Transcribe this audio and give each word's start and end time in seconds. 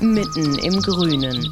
mitten 0.00 0.58
im 0.58 0.80
Grünen. 0.80 1.48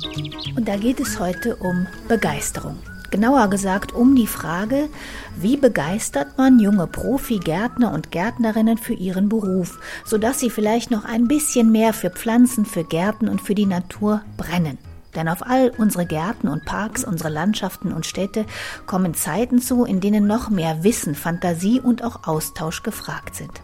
Und 0.56 0.68
da 0.68 0.76
geht 0.76 1.00
es 1.00 1.18
heute 1.18 1.56
um 1.56 1.86
Begeisterung. 2.08 2.78
Genauer 3.10 3.48
gesagt 3.48 3.92
um 3.92 4.16
die 4.16 4.26
Frage, 4.26 4.88
wie 5.36 5.56
begeistert 5.56 6.36
man 6.36 6.58
junge 6.58 6.88
Profi-Gärtner 6.88 7.92
und 7.92 8.10
Gärtnerinnen 8.10 8.76
für 8.76 8.94
ihren 8.94 9.28
Beruf, 9.28 9.78
sodass 10.04 10.40
sie 10.40 10.50
vielleicht 10.50 10.90
noch 10.90 11.04
ein 11.04 11.28
bisschen 11.28 11.70
mehr 11.70 11.92
für 11.92 12.10
Pflanzen, 12.10 12.66
für 12.66 12.82
Gärten 12.82 13.28
und 13.28 13.40
für 13.40 13.54
die 13.54 13.66
Natur 13.66 14.22
brennen. 14.36 14.78
Denn 15.14 15.28
auf 15.28 15.46
all 15.46 15.70
unsere 15.78 16.06
Gärten 16.06 16.48
und 16.48 16.64
Parks, 16.64 17.04
unsere 17.04 17.28
Landschaften 17.28 17.92
und 17.92 18.04
Städte 18.04 18.46
kommen 18.86 19.14
Zeiten 19.14 19.60
zu, 19.60 19.84
in 19.84 20.00
denen 20.00 20.26
noch 20.26 20.50
mehr 20.50 20.82
Wissen, 20.82 21.14
Fantasie 21.14 21.80
und 21.80 22.02
auch 22.02 22.26
Austausch 22.26 22.82
gefragt 22.82 23.36
sind. 23.36 23.62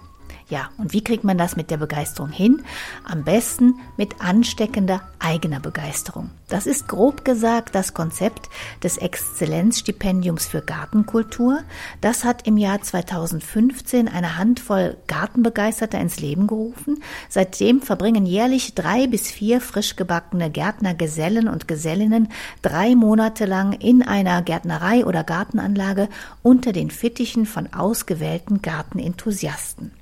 Ja, 0.50 0.68
und 0.78 0.92
wie 0.92 1.04
kriegt 1.04 1.22
man 1.22 1.38
das 1.38 1.54
mit 1.54 1.70
der 1.70 1.76
Begeisterung 1.76 2.30
hin? 2.30 2.64
Am 3.04 3.22
besten 3.22 3.76
mit 3.96 4.20
ansteckender 4.20 5.00
eigener 5.20 5.60
Begeisterung. 5.60 6.30
Das 6.48 6.66
ist 6.66 6.88
grob 6.88 7.24
gesagt 7.24 7.76
das 7.76 7.94
Konzept 7.94 8.48
des 8.82 8.96
Exzellenzstipendiums 8.96 10.48
für 10.48 10.60
Gartenkultur. 10.60 11.60
Das 12.00 12.24
hat 12.24 12.48
im 12.48 12.56
Jahr 12.56 12.82
2015 12.82 14.08
eine 14.08 14.38
Handvoll 14.38 14.96
Gartenbegeisterter 15.06 16.00
ins 16.00 16.18
Leben 16.18 16.48
gerufen. 16.48 17.00
Seitdem 17.28 17.80
verbringen 17.80 18.26
jährlich 18.26 18.74
drei 18.74 19.06
bis 19.06 19.30
vier 19.30 19.60
frisch 19.60 19.94
gebackene 19.94 20.50
Gärtnergesellen 20.50 21.46
und 21.46 21.68
Gesellinnen 21.68 22.26
drei 22.60 22.96
Monate 22.96 23.44
lang 23.44 23.72
in 23.74 24.02
einer 24.02 24.42
Gärtnerei 24.42 25.06
oder 25.06 25.22
Gartenanlage 25.22 26.08
unter 26.42 26.72
den 26.72 26.90
Fittichen 26.90 27.46
von 27.46 27.72
ausgewählten 27.72 28.62
Gartenenthusiasten. 28.62 29.92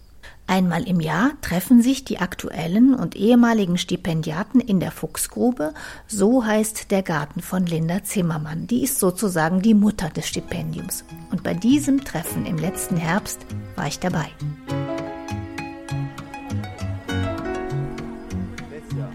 Einmal 0.50 0.88
im 0.88 0.98
Jahr 0.98 1.32
treffen 1.42 1.82
sich 1.82 2.04
die 2.04 2.20
aktuellen 2.20 2.94
und 2.94 3.14
ehemaligen 3.16 3.76
Stipendiaten 3.76 4.60
in 4.60 4.80
der 4.80 4.90
Fuchsgrube, 4.90 5.74
so 6.06 6.42
heißt 6.42 6.90
der 6.90 7.02
Garten 7.02 7.42
von 7.42 7.66
Linda 7.66 8.02
Zimmermann. 8.02 8.66
Die 8.66 8.82
ist 8.82 8.98
sozusagen 8.98 9.60
die 9.60 9.74
Mutter 9.74 10.08
des 10.08 10.26
Stipendiums. 10.26 11.04
Und 11.30 11.42
bei 11.42 11.52
diesem 11.52 12.02
Treffen 12.02 12.46
im 12.46 12.56
letzten 12.56 12.96
Herbst 12.96 13.40
war 13.76 13.88
ich 13.88 14.00
dabei. 14.00 14.24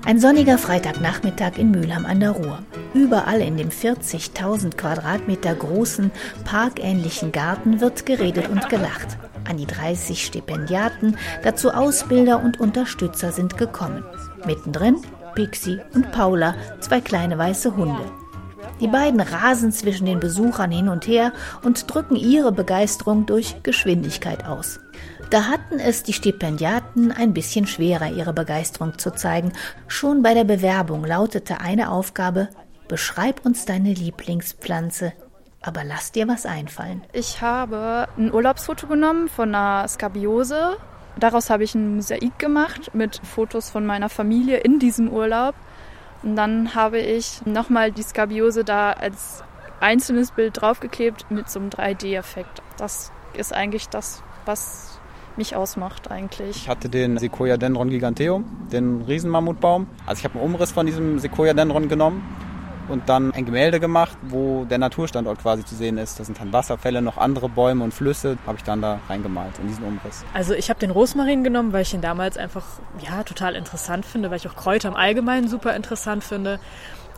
Ein 0.06 0.19
sonniger 0.19 0.59
Freitagnachmittag 0.59 1.58
in 1.58 1.72
Mülheim 1.72 2.06
an 2.06 2.19
der 2.19 2.31
Ruhr. 2.31 2.59
Überall 2.94 3.41
in 3.41 3.58
dem 3.58 3.69
40.000 3.69 4.78
Quadratmeter 4.78 5.56
großen, 5.56 6.12
parkähnlichen 6.46 7.31
Garten 7.31 7.81
wird 7.81 8.06
geredet 8.06 8.50
und 8.50 8.69
gelacht. 8.69 9.18
An 9.48 9.58
die 9.58 9.66
30 9.66 10.26
Stipendiaten, 10.26 11.18
dazu 11.44 11.72
Ausbilder 11.72 12.42
und 12.42 12.59
Unterstützer 12.59 13.31
sind 13.31 13.58
gekommen. 13.58 14.04
Mittendrin 14.46 14.98
Pixie 15.36 15.80
und 15.94 16.12
Paula, 16.12 16.56
zwei 16.80 17.02
kleine 17.02 17.38
weiße 17.38 17.76
Hunde. 17.76 18.03
Die 18.80 18.88
beiden 18.88 19.20
rasen 19.20 19.72
zwischen 19.72 20.06
den 20.06 20.20
Besuchern 20.20 20.72
hin 20.72 20.90
und 20.90 21.08
her 21.08 21.34
und 21.64 21.94
drücken 21.94 22.16
ihre 22.16 22.52
Begeisterung 22.52 23.26
durch 23.26 23.62
Geschwindigkeit 23.64 24.46
aus. 24.46 24.80
Da 25.30 25.46
hatten 25.46 25.80
es 25.80 26.03
die 26.03 26.14
Stipendiaten 26.14 27.12
ein 27.12 27.34
bisschen 27.34 27.66
schwerer, 27.66 28.12
ihre 28.12 28.34
Begeisterung 28.34 28.98
zu 28.98 29.12
zeigen. 29.12 29.53
Schon 29.88 30.22
bei 30.22 30.34
der 30.34 30.44
Bewerbung 30.44 31.06
lautete 31.06 31.59
eine 31.59 31.92
Aufgabe 31.92 32.50
Beschreib 32.88 33.46
uns 33.46 33.66
deine 33.66 33.94
Lieblingspflanze, 33.94 35.14
aber 35.63 35.84
lass 35.84 36.12
dir 36.12 36.28
was 36.28 36.46
einfallen. 36.46 37.01
Ich 37.13 37.41
habe 37.41 38.07
ein 38.18 38.31
Urlaubsfoto 38.31 38.85
genommen 38.85 39.29
von 39.29 39.56
einer 39.56 39.88
Skabiose. 39.88 40.78
Daraus 41.18 41.50
habe 41.50 41.63
ich 41.63 41.74
ein 41.74 41.96
Mosaik 41.96 42.38
gemacht 42.38 42.91
mit 42.94 43.22
Fotos 43.24 43.69
von 43.69 43.85
meiner 43.85 44.09
Familie 44.09 44.57
in 44.57 44.78
diesem 44.79 45.09
Urlaub. 45.09 45.56
Und 46.22 46.35
dann 46.35 46.75
habe 46.75 47.00
ich 47.00 47.46
nochmal 47.46 47.91
die 47.91 48.03
Skabiose 48.03 48.63
da 48.63 48.91
als 48.91 49.44
einzelnes 49.79 50.31
Bild 50.31 50.62
draufgeklebt 50.62 51.31
mit 51.31 51.50
so 51.50 51.59
einem 51.59 51.69
3D-Effekt. 51.69 52.62
Das 52.78 53.12
ist 53.34 53.53
eigentlich 53.53 53.88
das, 53.90 54.22
was 54.46 55.00
mich 55.38 55.56
ausmacht 55.56 56.12
eigentlich. 56.12 56.57
Ich 56.57 56.69
hatte 56.69 56.90
den 56.90 57.18
Sequoia 57.18 57.57
Dendron 57.57 57.90
giganteum, 57.90 58.68
den 58.72 59.02
Riesenmammutbaum. 59.02 59.88
Also 60.06 60.19
ich 60.19 60.25
habe 60.25 60.40
einen 60.40 60.44
Umriss 60.53 60.72
von 60.72 60.85
diesem 60.85 61.19
Sequoia 61.19 61.53
Dendron 61.53 61.88
genommen 61.88 62.23
und 62.88 63.10
dann 63.10 63.34
ein 63.34 63.46
Gemälde 63.46 63.80
gemacht, 63.80 64.18
wo 64.22 64.66
der 64.66 64.78
Naturstandort 64.78 65.42
quasi 65.42 65.64
zu 65.66 65.76
sehen 65.76 65.98
ist. 65.98 66.20
Da 66.20 66.24
sind 66.24 66.40
dann 66.40 66.52
Wasserfälle, 66.54 67.02
noch 67.02 67.18
andere 67.18 67.50
Bäume 67.50 67.84
und 67.84 67.94
Flüsse, 67.94 68.38
habe 68.46 68.58
ich 68.58 68.64
dann 68.64 68.82
da 68.82 69.00
reingemalt 69.10 69.58
in 69.60 69.68
diesen 69.68 69.84
Umriss. 69.84 70.24
Also 70.34 70.54
ich 70.54 70.70
habe 70.70 70.80
den 70.80 70.92
Rosmarin 70.92 71.44
genommen, 71.44 71.74
weil 71.74 71.84
ich 71.84 71.94
ihn 71.94 72.02
damals 72.02 72.38
einfach 72.38 72.66
ja 73.00 73.24
total 73.24 73.56
interessant 73.56 74.06
finde, 74.06 74.30
weil 74.30 74.38
ich 74.38 74.48
auch 74.48 74.56
Kräuter 74.56 74.90
im 74.90 74.96
Allgemeinen 74.96 75.48
super 75.48 75.76
interessant 75.76 76.24
finde. 76.24 76.60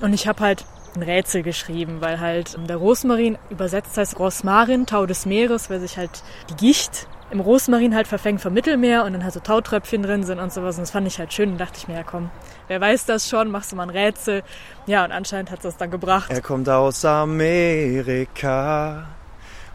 Und 0.01 0.13
ich 0.13 0.27
habe 0.27 0.41
halt 0.41 0.65
ein 0.95 1.03
Rätsel 1.03 1.43
geschrieben, 1.43 1.97
weil 1.99 2.19
halt 2.19 2.57
der 2.67 2.77
Rosmarin 2.77 3.37
übersetzt 3.49 3.97
heißt 3.97 4.17
Rosmarin, 4.19 4.85
Tau 4.85 5.05
des 5.05 5.25
Meeres, 5.25 5.69
weil 5.69 5.79
sich 5.79 5.97
halt 5.97 6.23
die 6.49 6.55
Gicht 6.55 7.07
im 7.31 7.39
Rosmarin 7.39 7.95
halt 7.95 8.07
verfängt 8.07 8.41
vom 8.41 8.53
Mittelmeer 8.53 9.03
und 9.03 9.13
dann 9.13 9.23
halt 9.23 9.33
so 9.33 9.39
Tautröpfchen 9.39 10.03
drin 10.03 10.23
sind 10.23 10.39
und 10.39 10.53
sowas. 10.53 10.77
Und 10.77 10.83
das 10.83 10.91
fand 10.91 11.07
ich 11.07 11.19
halt 11.19 11.33
schön 11.33 11.53
und 11.53 11.57
dachte 11.57 11.77
ich 11.77 11.87
mir, 11.87 11.95
ja 11.95 12.03
komm, 12.03 12.29
wer 12.67 12.79
weiß 12.79 13.05
das 13.05 13.27
schon, 13.27 13.49
machst 13.49 13.71
du 13.71 13.75
mal 13.75 13.83
ein 13.83 13.89
Rätsel. 13.89 14.43
Ja, 14.85 15.03
und 15.03 15.11
anscheinend 15.11 15.51
hat 15.51 15.65
das 15.65 15.77
dann 15.77 15.91
gebracht. 15.91 16.31
Er 16.31 16.41
kommt 16.41 16.69
aus 16.69 17.03
Amerika 17.05 19.07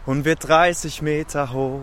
und 0.05 0.25
wird 0.25 0.47
30 0.47 1.01
Meter 1.01 1.53
hoch, 1.53 1.81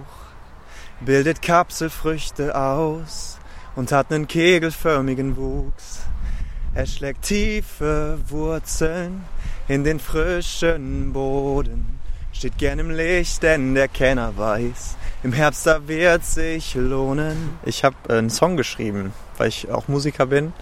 bildet 1.01 1.43
Kapselfrüchte 1.43 2.57
aus 2.57 3.39
und 3.77 3.93
hat 3.93 4.11
einen 4.11 4.27
kegelförmigen 4.27 5.37
Wuchs. 5.37 6.01
Er 6.75 6.87
schlägt 6.87 7.23
tiefe 7.23 8.19
Wurzeln 8.29 9.25
in 9.69 9.85
den 9.85 10.01
frischen 10.01 11.13
Boden, 11.13 11.98
steht 12.39 12.57
gern 12.57 12.79
im 12.79 12.91
Licht, 12.91 13.43
denn 13.43 13.75
der 13.75 13.89
Kenner 13.89 14.37
weiß, 14.37 14.97
im 15.25 15.33
Herbst, 15.33 15.67
da 15.67 15.89
wird 15.89 16.25
sich 16.25 16.77
lohnen. 16.77 17.59
Ich 17.65 17.83
habe 17.83 17.97
äh, 18.09 18.19
einen 18.19 18.31
Song 18.31 18.57
geschrieben, 18.57 19.13
weil 19.37 19.49
ich 19.49 19.69
auch 19.73 19.89
Musiker 19.89 20.27
bin 20.27 20.53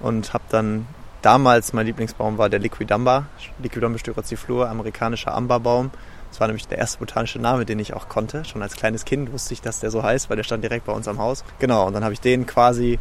und 0.00 0.34
habe 0.34 0.42
dann 0.50 0.84
damals 1.22 1.72
mein 1.72 1.86
Lieblingsbaum 1.86 2.38
war 2.38 2.48
der 2.48 2.58
Liquidamba, 2.58 3.26
Liquidamba 3.62 4.00
styraciflor, 4.00 4.68
amerikanischer 4.68 5.32
Amberbaum. 5.32 5.92
Das 6.30 6.40
war 6.40 6.48
nämlich 6.48 6.66
der 6.66 6.78
erste 6.78 6.98
botanische 6.98 7.38
Name, 7.38 7.66
den 7.66 7.78
ich 7.78 7.94
auch 7.94 8.08
konnte. 8.08 8.44
Schon 8.44 8.62
als 8.62 8.74
kleines 8.74 9.04
Kind 9.04 9.32
wusste 9.32 9.54
ich, 9.54 9.60
dass 9.60 9.78
der 9.78 9.92
so 9.92 10.02
heißt, 10.02 10.28
weil 10.28 10.36
der 10.36 10.42
stand 10.42 10.64
direkt 10.64 10.86
bei 10.86 10.92
uns 10.92 11.06
am 11.06 11.20
Haus. 11.20 11.44
Genau, 11.60 11.86
und 11.86 11.92
dann 11.92 12.02
habe 12.02 12.14
ich 12.14 12.20
den 12.20 12.46
quasi 12.46 12.98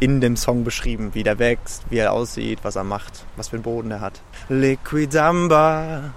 in 0.00 0.20
dem 0.20 0.36
Song 0.36 0.64
beschrieben, 0.64 1.14
wie 1.14 1.22
der 1.22 1.38
wächst, 1.38 1.84
wie 1.88 1.96
er 1.96 2.12
aussieht, 2.12 2.58
was 2.62 2.76
er 2.76 2.84
macht, 2.84 3.24
was 3.36 3.48
für 3.48 3.56
einen 3.56 3.62
Boden 3.62 3.90
er 3.90 4.02
hat. 4.02 4.20
Liquidamba, 4.50 6.12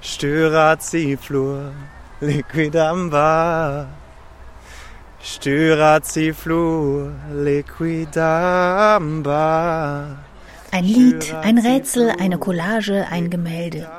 Styraciflor, 0.00 1.72
Liquidamba. 2.20 3.88
Styraziflur 5.22 7.12
liquidamba. 7.34 9.26
Ein 10.72 10.84
Lied, 10.84 11.34
ein 11.34 11.58
Rätsel, 11.58 12.10
eine 12.18 12.38
Collage, 12.38 13.06
ein 13.10 13.28
Gemälde. 13.28 13.90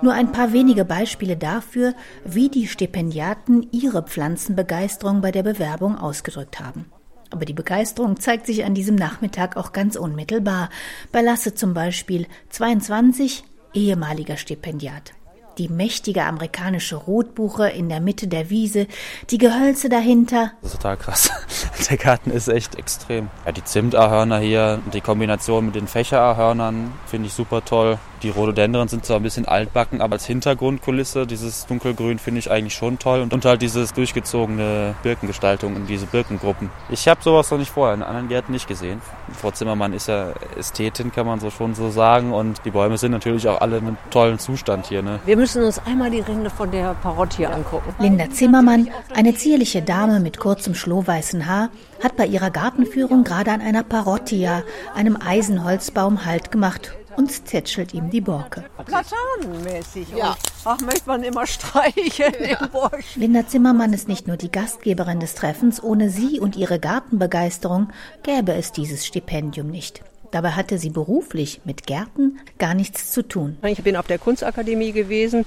Nur 0.00 0.14
ein 0.14 0.32
paar 0.32 0.54
wenige 0.54 0.86
Beispiele 0.86 1.36
dafür, 1.36 1.92
wie 2.24 2.48
die 2.48 2.66
Stipendiaten 2.66 3.68
ihre 3.72 4.02
Pflanzenbegeisterung 4.02 5.20
bei 5.20 5.32
der 5.32 5.42
Bewerbung 5.42 5.98
ausgedrückt 5.98 6.60
haben. 6.60 6.86
Aber 7.30 7.44
die 7.44 7.52
Begeisterung 7.52 8.18
zeigt 8.18 8.46
sich 8.46 8.64
an 8.64 8.72
diesem 8.74 8.96
Nachmittag 8.96 9.58
auch 9.58 9.72
ganz 9.72 9.96
unmittelbar. 9.96 10.70
Bei 11.12 11.20
Lasse 11.20 11.54
zum 11.54 11.74
Beispiel, 11.74 12.26
22, 12.48 13.44
ehemaliger 13.74 14.38
Stipendiat 14.38 15.12
die 15.60 15.68
mächtige 15.68 16.24
amerikanische 16.24 16.96
Rotbuche 16.96 17.68
in 17.68 17.90
der 17.90 18.00
Mitte 18.00 18.28
der 18.28 18.48
Wiese, 18.48 18.86
die 19.28 19.36
Gehölze 19.36 19.90
dahinter. 19.90 20.52
Das 20.62 20.72
ist 20.72 20.80
total 20.80 20.96
krass. 20.96 21.30
Der 21.90 21.98
Garten 21.98 22.30
ist 22.30 22.48
echt 22.48 22.76
extrem. 22.76 23.28
Ja, 23.44 23.52
die 23.52 23.64
Zimtahörner 23.64 24.38
hier, 24.38 24.80
die 24.92 25.00
Kombination 25.00 25.66
mit 25.66 25.74
den 25.74 25.86
Fächerahörnern 25.86 26.92
finde 27.06 27.26
ich 27.28 27.34
super 27.34 27.64
toll. 27.64 27.98
Die 28.22 28.28
Rhododendren 28.28 28.88
sind 28.88 29.06
zwar 29.06 29.16
ein 29.16 29.22
bisschen 29.22 29.46
altbacken, 29.46 30.02
aber 30.02 30.14
als 30.14 30.26
Hintergrundkulisse, 30.26 31.26
dieses 31.26 31.66
dunkelgrün 31.66 32.18
finde 32.18 32.40
ich 32.40 32.50
eigentlich 32.50 32.74
schon 32.74 32.98
toll. 32.98 33.20
Und, 33.20 33.32
und 33.32 33.44
halt 33.46 33.62
dieses 33.62 33.94
durchgezogene 33.94 34.94
Birkengestaltung 35.02 35.74
in 35.74 35.86
diese 35.86 36.04
Birkengruppen. 36.04 36.70
Ich 36.90 37.08
habe 37.08 37.22
sowas 37.22 37.50
noch 37.50 37.58
nicht 37.58 37.70
vorher 37.70 37.94
in 37.94 38.02
anderen 38.02 38.28
Gärten 38.28 38.52
nicht 38.52 38.68
gesehen. 38.68 39.00
Frau 39.32 39.50
Zimmermann 39.50 39.94
ist 39.94 40.08
ja 40.08 40.34
Ästhetin, 40.58 41.12
kann 41.12 41.26
man 41.26 41.40
so 41.40 41.50
schon 41.50 41.74
so 41.74 41.88
sagen. 41.90 42.32
Und 42.32 42.60
die 42.66 42.70
Bäume 42.70 42.98
sind 42.98 43.12
natürlich 43.12 43.48
auch 43.48 43.62
alle 43.62 43.78
in 43.78 43.86
einem 43.86 43.96
tollen 44.10 44.38
Zustand 44.38 44.86
hier. 44.86 45.00
Ne? 45.00 45.20
Wir 45.24 45.36
müssen 45.36 45.62
uns 45.62 45.78
einmal 45.86 46.10
die 46.10 46.20
Rinde 46.20 46.50
von 46.50 46.70
der 46.70 46.94
Parott 47.02 47.34
hier 47.34 47.54
angucken. 47.54 47.94
Linda 47.98 48.28
Zimmermann, 48.30 48.88
eine 49.14 49.34
zierliche 49.34 49.80
Dame 49.80 50.20
mit 50.20 50.38
kurzem 50.38 50.74
schlohweißen 50.74 51.46
Haar, 51.46 51.70
hat 52.02 52.16
bei 52.16 52.26
ihrer 52.26 52.50
Gartenführung 52.50 53.24
gerade 53.24 53.50
an 53.50 53.62
einer 53.62 53.82
Parottia, 53.82 54.62
einem 54.94 55.16
Eisenholzbaum, 55.16 56.26
Halt 56.26 56.50
gemacht 56.50 56.92
und 57.16 57.44
tätschelt 57.44 57.94
ihm 57.94 58.10
die 58.10 58.20
Borke. 58.20 58.64
Platanenmäßig. 58.84 60.08
Ja. 60.16 60.36
Ach, 60.64 60.80
möchte 60.80 61.08
man 61.08 61.22
immer 61.22 61.46
streicheln 61.48 62.34
ja. 62.40 62.58
im 62.58 62.70
Busch. 62.70 63.16
Linda 63.16 63.46
Zimmermann 63.46 63.92
ist 63.92 64.08
nicht 64.08 64.26
nur 64.26 64.36
die 64.36 64.50
Gastgeberin 64.50 65.20
des 65.20 65.34
Treffens. 65.34 65.82
Ohne 65.82 66.10
sie 66.10 66.40
und 66.40 66.56
ihre 66.56 66.78
Gartenbegeisterung 66.78 67.88
gäbe 68.22 68.54
es 68.54 68.72
dieses 68.72 69.06
Stipendium 69.06 69.68
nicht. 69.68 70.02
Dabei 70.30 70.52
hatte 70.52 70.78
sie 70.78 70.90
beruflich 70.90 71.60
mit 71.64 71.86
Gärten 71.86 72.38
gar 72.58 72.74
nichts 72.74 73.10
zu 73.10 73.26
tun. 73.26 73.58
Ich 73.64 73.82
bin 73.82 73.96
auf 73.96 74.06
der 74.06 74.18
Kunstakademie 74.18 74.92
gewesen 74.92 75.44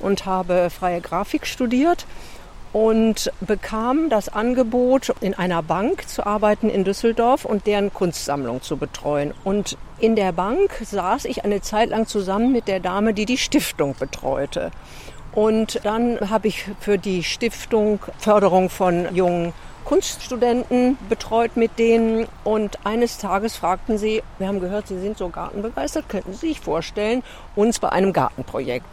und 0.00 0.26
habe 0.26 0.70
freie 0.70 1.00
Grafik 1.00 1.46
studiert 1.46 2.04
und 2.74 3.30
bekam 3.40 4.10
das 4.10 4.28
Angebot, 4.28 5.14
in 5.20 5.32
einer 5.32 5.62
Bank 5.62 6.08
zu 6.08 6.26
arbeiten 6.26 6.68
in 6.68 6.82
Düsseldorf 6.82 7.44
und 7.44 7.68
deren 7.68 7.94
Kunstsammlung 7.94 8.62
zu 8.62 8.76
betreuen. 8.76 9.32
Und 9.44 9.78
in 10.00 10.16
der 10.16 10.32
Bank 10.32 10.72
saß 10.82 11.24
ich 11.26 11.44
eine 11.44 11.60
Zeit 11.60 11.90
lang 11.90 12.08
zusammen 12.08 12.50
mit 12.50 12.66
der 12.66 12.80
Dame, 12.80 13.14
die 13.14 13.26
die 13.26 13.38
Stiftung 13.38 13.94
betreute. 13.96 14.72
Und 15.36 15.80
dann 15.84 16.18
habe 16.30 16.48
ich 16.48 16.64
für 16.80 16.98
die 16.98 17.22
Stiftung 17.22 18.00
Förderung 18.18 18.68
von 18.68 19.14
jungen 19.14 19.52
Kunststudenten 19.84 20.96
betreut 21.08 21.56
mit 21.56 21.78
denen 21.78 22.26
und 22.42 22.84
eines 22.86 23.18
Tages 23.18 23.56
fragten 23.56 23.98
sie, 23.98 24.22
wir 24.38 24.48
haben 24.48 24.60
gehört, 24.60 24.88
Sie 24.88 24.98
sind 24.98 25.18
so 25.18 25.28
gartenbegeistert, 25.28 26.08
könnten 26.08 26.32
Sie 26.32 26.48
sich 26.48 26.60
vorstellen, 26.60 27.22
uns 27.54 27.78
bei 27.78 27.90
einem 27.90 28.12
Gartenprojekt 28.12 28.86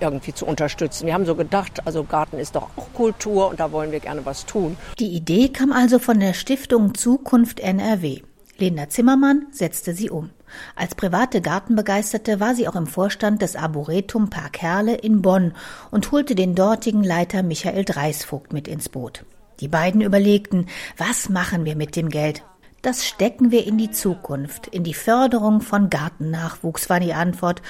irgendwie 0.00 0.32
zu 0.32 0.46
unterstützen. 0.46 1.06
Wir 1.06 1.14
haben 1.14 1.26
so 1.26 1.34
gedacht, 1.34 1.86
also 1.86 2.04
Garten 2.04 2.38
ist 2.38 2.54
doch 2.54 2.70
auch 2.76 2.92
Kultur 2.94 3.48
und 3.48 3.60
da 3.60 3.72
wollen 3.72 3.92
wir 3.92 4.00
gerne 4.00 4.24
was 4.24 4.46
tun. 4.46 4.76
Die 4.98 5.14
Idee 5.14 5.48
kam 5.48 5.72
also 5.72 5.98
von 5.98 6.20
der 6.20 6.32
Stiftung 6.32 6.94
Zukunft 6.94 7.60
NRW. 7.60 8.22
Linda 8.58 8.88
Zimmermann 8.88 9.46
setzte 9.50 9.92
sie 9.92 10.08
um. 10.08 10.30
Als 10.76 10.94
private 10.94 11.42
Gartenbegeisterte 11.42 12.40
war 12.40 12.54
sie 12.54 12.68
auch 12.68 12.76
im 12.76 12.86
Vorstand 12.86 13.42
des 13.42 13.56
Arboretum 13.56 14.30
Park 14.30 14.62
Herle 14.62 14.94
in 14.94 15.20
Bonn 15.20 15.52
und 15.90 16.10
holte 16.12 16.34
den 16.34 16.54
dortigen 16.54 17.02
Leiter 17.02 17.42
Michael 17.42 17.84
Dreisvogt 17.84 18.52
mit 18.52 18.66
ins 18.66 18.88
Boot. 18.88 19.24
Die 19.60 19.68
beiden 19.68 20.00
überlegten, 20.00 20.66
was 20.96 21.28
machen 21.28 21.64
wir 21.64 21.76
mit 21.76 21.96
dem 21.96 22.08
Geld? 22.08 22.42
Das 22.82 23.06
stecken 23.06 23.50
wir 23.50 23.66
in 23.66 23.78
die 23.78 23.90
Zukunft, 23.90 24.68
in 24.68 24.84
die 24.84 24.94
Förderung 24.94 25.60
von 25.60 25.90
Gartennachwuchs, 25.90 26.88
war 26.88 27.00
die 27.00 27.14
Antwort. 27.14 27.62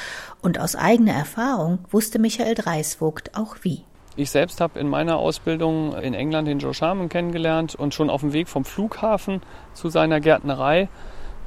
Und 0.42 0.58
aus 0.58 0.76
eigener 0.76 1.14
Erfahrung 1.14 1.78
wusste 1.90 2.18
Michael 2.18 2.54
Dreisvogt 2.54 3.36
auch 3.36 3.56
wie. 3.62 3.82
Ich 4.16 4.30
selbst 4.30 4.60
habe 4.60 4.78
in 4.78 4.88
meiner 4.88 5.16
Ausbildung 5.16 5.94
in 5.96 6.14
England 6.14 6.48
den 6.48 6.58
Joe 6.58 6.74
Sharman 6.74 7.08
kennengelernt 7.08 7.74
und 7.74 7.94
schon 7.94 8.10
auf 8.10 8.22
dem 8.22 8.32
Weg 8.32 8.48
vom 8.48 8.64
Flughafen 8.64 9.42
zu 9.74 9.88
seiner 9.88 10.20
Gärtnerei 10.20 10.88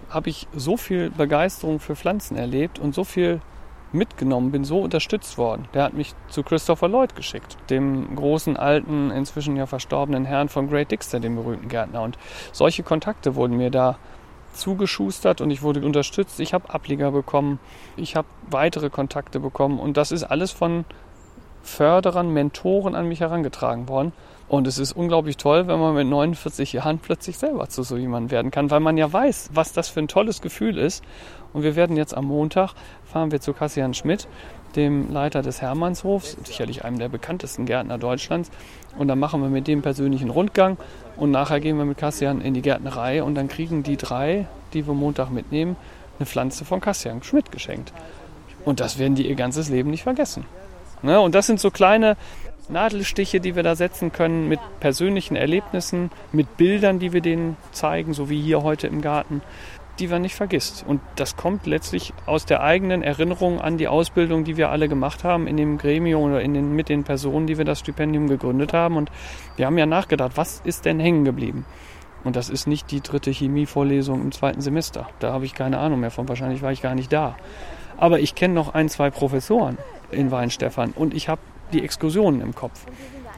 habe 0.10 0.30
ich 0.30 0.48
so 0.56 0.78
viel 0.78 1.12
Begeisterung 1.12 1.80
für 1.80 1.96
Pflanzen 1.96 2.38
erlebt 2.38 2.80
und 2.80 2.96
so 2.96 3.04
viel 3.04 3.42
mitgenommen, 3.92 4.52
bin 4.52 4.64
so 4.64 4.80
unterstützt 4.80 5.38
worden. 5.38 5.68
Der 5.74 5.84
hat 5.84 5.94
mich 5.94 6.14
zu 6.30 6.44
Christopher 6.44 6.88
Lloyd 6.88 7.16
geschickt, 7.16 7.58
dem 7.70 8.16
großen, 8.16 8.58
alten, 8.58 9.12
inzwischen 9.12 9.56
ja 9.56 9.66
verstorbenen 9.66 10.26
Herrn 10.26 10.50
von 10.50 10.70
Great 10.70 10.92
Dixter, 10.92 11.20
dem 11.20 11.36
berühmten 11.36 11.70
Gärtner. 11.70 12.02
Und 12.02 12.18
solche 12.52 12.84
Kontakte 12.84 13.36
wurden 13.36 13.58
mir 13.58 13.72
da 13.72 13.98
zugeschustert 14.54 15.42
und 15.42 15.52
ich 15.52 15.62
wurde 15.62 15.86
unterstützt. 15.86 16.40
Ich 16.40 16.54
habe 16.54 16.74
Ableger 16.74 17.12
bekommen, 17.12 17.60
ich 17.98 18.16
habe 18.16 18.28
weitere 18.50 18.90
Kontakte 18.90 19.40
bekommen 19.40 19.80
und 19.80 19.98
das 19.98 20.12
ist 20.12 20.24
alles 20.24 20.52
von 20.52 20.86
Förderern, 21.62 22.30
Mentoren 22.32 22.96
an 22.96 23.08
mich 23.08 23.20
herangetragen 23.20 23.88
worden. 23.88 24.14
Und 24.48 24.66
es 24.66 24.80
ist 24.80 24.94
unglaublich 24.94 25.38
toll, 25.38 25.68
wenn 25.68 25.80
man 25.80 25.94
mit 25.94 26.08
49 26.08 26.74
Jahren 26.74 26.98
plötzlich 26.98 27.38
selber 27.38 27.70
zu 27.70 27.84
so 27.84 27.98
jemandem 27.98 28.32
werden 28.32 28.52
kann, 28.52 28.72
weil 28.72 28.80
man 28.80 28.98
ja 28.98 29.12
weiß, 29.12 29.52
was 29.54 29.74
das 29.74 29.90
für 29.90 30.00
ein 30.00 30.08
tolles 30.08 30.42
Gefühl 30.42 30.80
ist. 30.80 31.04
Und 31.54 31.64
wir 31.64 31.76
werden 31.76 31.98
jetzt 31.98 32.16
am 32.16 32.26
Montag, 32.26 32.74
fahren 33.06 33.32
wir 33.32 33.42
zu 33.42 33.54
Kassian 33.54 33.94
Schmidt, 33.94 34.28
dem 34.76 35.12
Leiter 35.12 35.42
des 35.42 35.62
Hermannshofs, 35.62 36.38
sicherlich 36.44 36.86
einem 36.86 37.00
der 37.00 37.10
bekanntesten 37.10 37.66
Gärtner 37.66 37.98
Deutschlands. 37.98 38.52
Und 38.98 39.08
dann 39.08 39.20
machen 39.20 39.42
wir 39.42 39.50
mit 39.50 39.68
dem 39.68 39.82
persönlichen 39.82 40.30
Rundgang 40.30 40.78
und 41.18 41.32
nachher 41.32 41.60
gehen 41.60 41.78
wir 41.78 41.86
mit 41.86 41.98
Kassian 41.98 42.42
in 42.42 42.54
die 42.54 42.62
Gärtnerei 42.62 43.24
und 43.24 43.36
dann 43.36 43.48
kriegen 43.48 43.84
die 43.84 43.98
drei, 43.98 44.48
die 44.74 44.86
wir 44.86 44.94
Montag 44.94 45.32
mitnehmen, 45.32 45.76
eine 46.20 46.26
Pflanze 46.26 46.66
von 46.66 46.82
Kassian 46.82 47.24
Schmidt 47.24 47.52
geschenkt. 47.52 47.94
Und 48.66 48.80
das 48.80 49.00
werden 49.00 49.16
die 49.16 49.28
ihr 49.28 49.36
ganzes 49.36 49.70
Leben 49.70 49.90
nicht 49.90 50.04
vergessen. 50.04 50.46
Ne? 51.02 51.20
Und 51.20 51.34
das 51.34 51.48
sind 51.48 51.60
so 51.60 51.72
kleine 51.72 52.18
Nadelstiche, 52.68 53.40
die 53.40 53.56
wir 53.56 53.64
da 53.64 53.76
setzen 53.76 54.12
können 54.12 54.48
mit 54.48 54.60
persönlichen 54.80 55.36
Erlebnissen, 55.36 56.12
mit 56.32 56.58
Bildern, 56.58 57.00
die 57.00 57.14
wir 57.14 57.22
denen 57.22 57.58
zeigen, 57.72 58.14
so 58.14 58.30
wie 58.30 58.40
hier 58.40 58.62
heute 58.62 58.88
im 58.88 59.02
Garten, 59.02 59.42
die 60.00 60.08
man 60.08 60.22
nicht 60.22 60.36
vergisst. 60.36 60.84
Und 60.88 61.02
das 61.16 61.36
kommt 61.36 61.66
letztlich 61.66 62.14
aus 62.26 62.46
der 62.46 62.62
eigenen 62.62 63.04
Erinnerung 63.04 63.60
an 63.60 63.78
die 63.78 63.88
Ausbildung, 63.88 64.44
die 64.44 64.58
wir 64.58 64.70
alle 64.70 64.88
gemacht 64.88 65.24
haben 65.24 65.48
in 65.48 65.58
dem 65.58 65.78
Gremium 65.78 66.24
oder 66.24 66.42
in 66.42 66.54
den, 66.54 66.76
mit 66.76 66.90
den 66.90 67.04
Personen, 67.04 67.48
die 67.48 67.58
wir 67.58 67.66
das 67.66 67.80
Stipendium 67.80 68.28
gegründet 68.28 68.74
haben. 68.74 68.98
Und 68.98 69.12
wir 69.58 69.66
haben 69.66 69.78
ja 69.78 69.86
nachgedacht, 69.86 70.34
was 70.36 70.62
ist 70.64 70.86
denn 70.86 71.00
hängen 71.00 71.26
geblieben? 71.26 71.66
Und 72.24 72.36
das 72.36 72.50
ist 72.50 72.68
nicht 72.68 72.92
die 72.92 73.02
dritte 73.02 73.32
Chemievorlesung 73.32 74.22
im 74.22 74.32
zweiten 74.32 74.62
Semester. 74.62 75.10
Da 75.20 75.32
habe 75.32 75.46
ich 75.46 75.54
keine 75.54 75.80
Ahnung 75.80 76.00
mehr 76.00 76.12
von. 76.12 76.28
Wahrscheinlich 76.28 76.62
war 76.62 76.72
ich 76.72 76.82
gar 76.82 76.96
nicht 76.96 77.12
da. 77.14 77.36
Aber 77.98 78.20
ich 78.20 78.36
kenne 78.36 78.54
noch 78.54 78.74
ein, 78.74 78.90
zwei 78.90 79.10
Professoren 79.10 79.78
in 80.12 80.32
Weinstefan 80.32 80.92
und 80.92 81.14
ich 81.14 81.30
habe 81.30 81.42
die 81.74 81.84
Exkursionen 81.84 82.42
im 82.42 82.56
Kopf. 82.56 82.86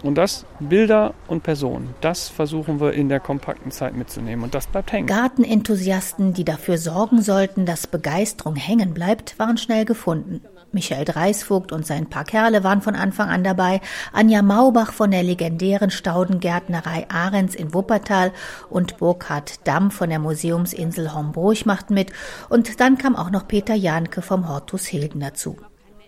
Und 0.04 0.16
das, 0.16 0.46
Bilder 0.60 1.14
und 1.28 1.44
Personen, 1.44 1.94
das 2.02 2.28
versuchen 2.28 2.80
wir 2.80 2.94
in 2.94 3.08
der 3.08 3.20
kompakten 3.20 3.72
Zeit 3.72 3.96
mitzunehmen 3.96 4.44
und 4.44 4.56
das 4.56 4.66
bleibt 4.68 4.92
hängen. 4.92 5.06
Gartenenthusiasten, 5.06 6.34
die 6.34 6.44
dafür 6.44 6.78
sorgen 6.78 7.22
sollten, 7.22 7.66
dass 7.66 7.86
Begeisterung 7.86 8.56
hängen 8.56 8.94
bleibt, 8.94 9.38
waren 9.38 9.58
schnell 9.58 9.86
gefunden. 9.86 10.42
Michael 10.72 11.06
Dreisvogt 11.06 11.72
und 11.72 11.86
sein 11.86 12.10
paar 12.10 12.24
Kerle 12.24 12.64
waren 12.64 12.82
von 12.82 12.96
Anfang 12.96 13.30
an 13.30 13.44
dabei, 13.44 13.82
Anja 14.14 14.42
Maubach 14.42 14.94
von 14.94 15.12
der 15.12 15.22
legendären 15.22 15.92
Staudengärtnerei 15.92 17.08
Ahrens 17.10 17.56
in 17.56 17.74
Wuppertal 17.74 18.32
und 18.70 18.98
Burkhard 18.98 19.68
Damm 19.68 19.92
von 19.92 20.10
der 20.10 20.20
Museumsinsel 20.20 21.14
Homburg 21.14 21.66
machten 21.66 21.94
mit 21.94 22.12
und 22.50 22.80
dann 22.80 22.98
kam 22.98 23.16
auch 23.16 23.32
noch 23.32 23.48
Peter 23.48 23.76
Janke 23.76 24.22
vom 24.22 24.48
Hortus 24.48 24.86
Hilden 24.86 25.20
dazu. 25.20 25.58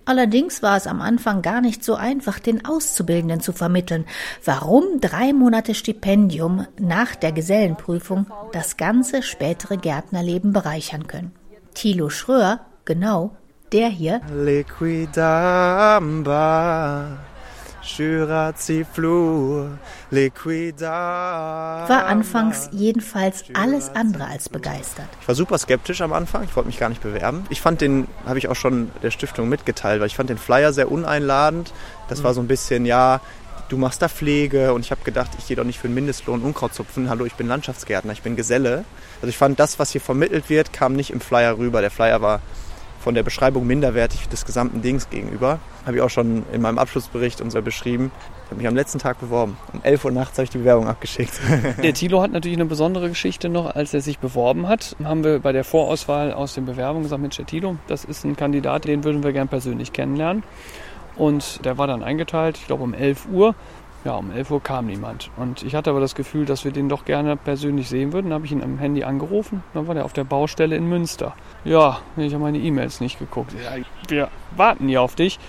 Allerdings 0.06 0.62
war 0.62 0.76
es 0.78 0.88
am 0.88 1.02
Anfang 1.02 1.42
gar 1.42 1.62
nicht 1.62 1.84
so 1.84 1.96
einfach, 1.96 2.40
den 2.40 2.66
Auszubildenden 2.66 3.40
zu 3.40 3.54
vermitteln, 3.54 4.06
warum 4.44 5.00
drei 5.00 5.32
Monate 5.34 5.74
Stipendium 5.76 6.68
nach 6.80 7.16
der 7.16 7.32
Gesellenprüfung 7.32 8.28
das 8.52 8.78
ganze 8.78 9.24
spätere 9.24 9.78
Gärtnerleben 9.78 10.52
bereichern 10.52 11.08
können. 11.08 11.32
Thilo 11.74 12.10
Schröer, 12.10 12.60
genau, 12.86 13.36
der 13.72 13.88
hier. 13.88 14.22
Liquidamba. 14.34 14.78
War 21.90 22.06
anfangs 22.06 22.70
jedenfalls 22.72 23.44
alles 23.54 23.90
andere 23.96 24.26
als 24.26 24.50
begeistert. 24.50 25.08
Ich 25.22 25.28
war 25.28 25.36
super 25.36 25.58
skeptisch 25.58 26.02
am 26.02 26.14
Anfang, 26.14 26.44
ich 26.44 26.56
wollte 26.56 26.68
mich 26.68 26.80
gar 26.80 26.90
nicht 26.90 27.02
bewerben. 27.02 27.46
Ich 27.50 27.62
fand 27.62 27.82
den, 27.82 28.08
habe 28.26 28.38
ich 28.38 28.48
auch 28.48 28.56
schon 28.56 28.92
der 29.02 29.12
Stiftung 29.12 29.50
mitgeteilt, 29.50 30.00
weil 30.00 30.08
ich 30.08 30.16
fand 30.16 30.30
den 30.30 30.38
Flyer 30.38 30.72
sehr 30.74 30.92
uneinladend. 30.92 31.74
Das 32.10 32.24
war 32.24 32.34
so 32.34 32.42
ein 32.42 32.48
bisschen, 32.48 32.86
ja, 32.86 33.22
du 33.70 33.78
machst 33.78 34.02
da 34.02 34.08
Pflege 34.08 34.74
und 34.74 34.82
ich 34.82 34.92
habe 34.92 35.04
gedacht, 35.04 35.32
ich 35.40 35.48
gehe 35.48 35.58
doch 35.58 35.64
nicht 35.64 35.80
für 35.80 35.88
einen 35.88 35.96
Mindestlohn 35.96 36.42
Unkraut 36.44 36.74
zupfen. 36.74 37.10
Hallo, 37.10 37.26
ich 37.26 37.34
bin 37.34 37.48
Landschaftsgärtner, 37.48 38.14
ich 38.14 38.22
bin 38.22 38.36
Geselle. 38.36 38.86
Also 39.22 39.30
ich 39.30 39.38
fand, 39.38 39.60
das, 39.60 39.80
was 39.80 39.92
hier 39.92 40.02
vermittelt 40.02 40.50
wird, 40.50 40.74
kam 40.74 40.94
nicht 40.94 41.10
im 41.10 41.22
Flyer 41.22 41.58
rüber. 41.58 41.82
Der 41.82 41.92
Flyer 41.92 42.22
war 42.22 42.42
von 43.04 43.16
der 43.16 43.24
Beschreibung 43.24 43.68
minderwertig 43.68 44.30
des 44.30 44.46
gesamten 44.46 44.82
Dings 44.82 45.10
gegenüber. 45.10 45.60
Habe 45.86 45.98
ich 45.98 46.02
auch 46.02 46.10
schon 46.10 46.44
in 46.54 46.62
meinem 46.62 46.78
Abschlussbericht 46.78 47.42
und 47.42 47.52
so 47.52 47.62
beschrieben. 47.62 48.12
Ich 48.46 48.52
habe 48.52 48.58
mich 48.58 48.68
am 48.68 48.76
letzten 48.76 48.98
Tag 48.98 49.20
beworben. 49.20 49.58
Um 49.74 49.82
11 49.84 50.06
Uhr 50.06 50.12
nachts 50.12 50.38
habe 50.38 50.46
ich 50.46 50.52
die 50.52 50.60
Bewerbung 50.60 50.88
abgeschickt. 50.88 51.34
Der 51.84 51.94
Thilo 51.94 52.22
hat 52.22 52.32
natürlich 52.32 52.58
eine 52.58 52.66
besondere 52.66 53.10
Geschichte 53.10 53.50
noch, 53.50 53.76
als 53.76 53.94
er 53.94 54.00
sich 54.00 54.20
beworben 54.20 54.70
hat. 54.70 54.96
Haben 55.04 55.26
wir 55.26 55.40
bei 55.40 55.52
der 55.52 55.66
Vorauswahl 55.66 56.32
aus 56.32 56.54
den 56.54 56.66
Bewerbungen 56.66 57.04
gesagt, 57.04 57.22
Mensch, 57.22 57.36
der 57.36 57.46
Thilo, 57.46 57.76
das 57.88 58.06
ist 58.06 58.24
ein 58.24 58.38
Kandidat, 58.38 58.86
den 58.86 59.04
würden 59.04 59.22
wir 59.22 59.34
gern 59.34 59.50
persönlich 59.50 59.92
kennenlernen. 59.92 60.44
Und 61.18 61.64
der 61.66 61.78
war 61.78 61.88
dann 61.88 62.04
eingeteilt, 62.04 62.58
ich 62.58 62.68
glaube 62.68 62.84
um 62.84 62.94
11 62.94 63.28
Uhr. 63.32 63.54
Ja, 64.06 64.16
um 64.16 64.32
11 64.32 64.52
Uhr 64.52 64.62
kam 64.62 64.88
niemand. 64.88 65.30
Und 65.38 65.64
ich 65.64 65.76
hatte 65.76 65.90
aber 65.90 66.02
das 66.02 66.14
Gefühl, 66.14 66.46
dass 66.46 66.66
wir 66.66 66.72
den 66.72 66.90
doch 66.90 67.06
gerne 67.06 67.38
persönlich 67.38 67.88
sehen 67.88 68.12
würden. 68.12 68.28
Dann 68.28 68.36
habe 68.36 68.46
ich 68.46 68.52
ihn 68.52 68.62
am 68.62 68.78
Handy 68.78 69.04
angerufen. 69.04 69.64
Dann 69.74 69.88
war 69.88 69.96
der 69.96 70.04
auf 70.04 70.12
der 70.12 70.26
Baustelle 70.26 70.76
in 70.76 70.90
Münster. 70.90 71.36
Ja, 71.64 72.00
ich 72.18 72.34
habe 72.34 72.44
meine 72.44 72.58
E-Mails 72.58 73.00
nicht 73.00 73.18
geguckt. 73.18 73.54
Ja, 73.54 73.82
wir 74.10 74.28
warten 74.58 74.90
hier 74.90 75.02
auf 75.02 75.16
dich. 75.16 75.40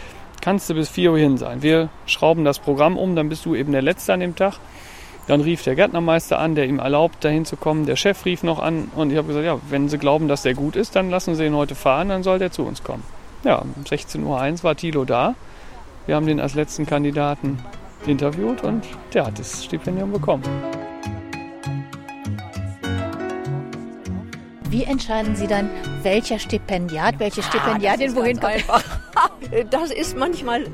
Kannst 0.40 0.70
du 0.70 0.74
bis 0.74 0.88
4 0.88 1.12
Uhr 1.12 1.18
hin 1.18 1.36
sein. 1.36 1.62
Wir 1.62 1.88
schrauben 2.06 2.44
das 2.44 2.60
Programm 2.60 2.96
um, 2.96 3.16
dann 3.16 3.28
bist 3.28 3.44
du 3.44 3.56
eben 3.56 3.72
der 3.72 3.82
Letzte 3.82 4.12
an 4.12 4.20
dem 4.20 4.36
Tag. 4.36 4.54
Dann 5.26 5.40
rief 5.40 5.62
der 5.62 5.74
Gärtnermeister 5.74 6.38
an, 6.38 6.54
der 6.54 6.66
ihm 6.66 6.78
erlaubt, 6.78 7.24
dahin 7.24 7.46
zu 7.46 7.56
kommen. 7.56 7.86
Der 7.86 7.96
Chef 7.96 8.24
rief 8.24 8.42
noch 8.42 8.60
an 8.60 8.90
und 8.94 9.10
ich 9.10 9.16
habe 9.16 9.28
gesagt, 9.28 9.46
ja, 9.46 9.58
wenn 9.70 9.88
Sie 9.88 9.98
glauben, 9.98 10.28
dass 10.28 10.42
der 10.42 10.54
gut 10.54 10.76
ist, 10.76 10.94
dann 10.96 11.08
lassen 11.08 11.34
Sie 11.34 11.46
ihn 11.46 11.56
heute 11.56 11.74
fahren, 11.74 12.10
dann 12.10 12.22
soll 12.22 12.38
der 12.38 12.52
zu 12.52 12.62
uns 12.62 12.84
kommen. 12.84 13.02
Ja, 13.42 13.56
um 13.56 13.74
16.01 13.84 14.22
Uhr 14.58 14.64
war 14.64 14.76
Thilo 14.76 15.04
da. 15.04 15.34
Wir 16.06 16.16
haben 16.16 16.26
den 16.26 16.40
als 16.40 16.54
letzten 16.54 16.84
Kandidaten 16.84 17.58
interviewt 18.08 18.62
und 18.62 18.84
der 19.12 19.26
hat 19.26 19.38
das 19.38 19.64
Stipendium 19.64 20.12
bekommen. 20.12 20.42
Wie 24.70 24.84
entscheiden 24.84 25.36
Sie 25.36 25.46
dann, 25.46 25.70
welcher 26.02 26.38
Stipendiat, 26.38 27.18
welche 27.20 27.42
Stipendiatin 27.42 28.16
wohin 28.16 28.40
kommt? 28.40 28.54
Einfach. 28.54 29.03
Das 29.70 29.90
ist 29.90 30.16
manchmal, 30.16 30.64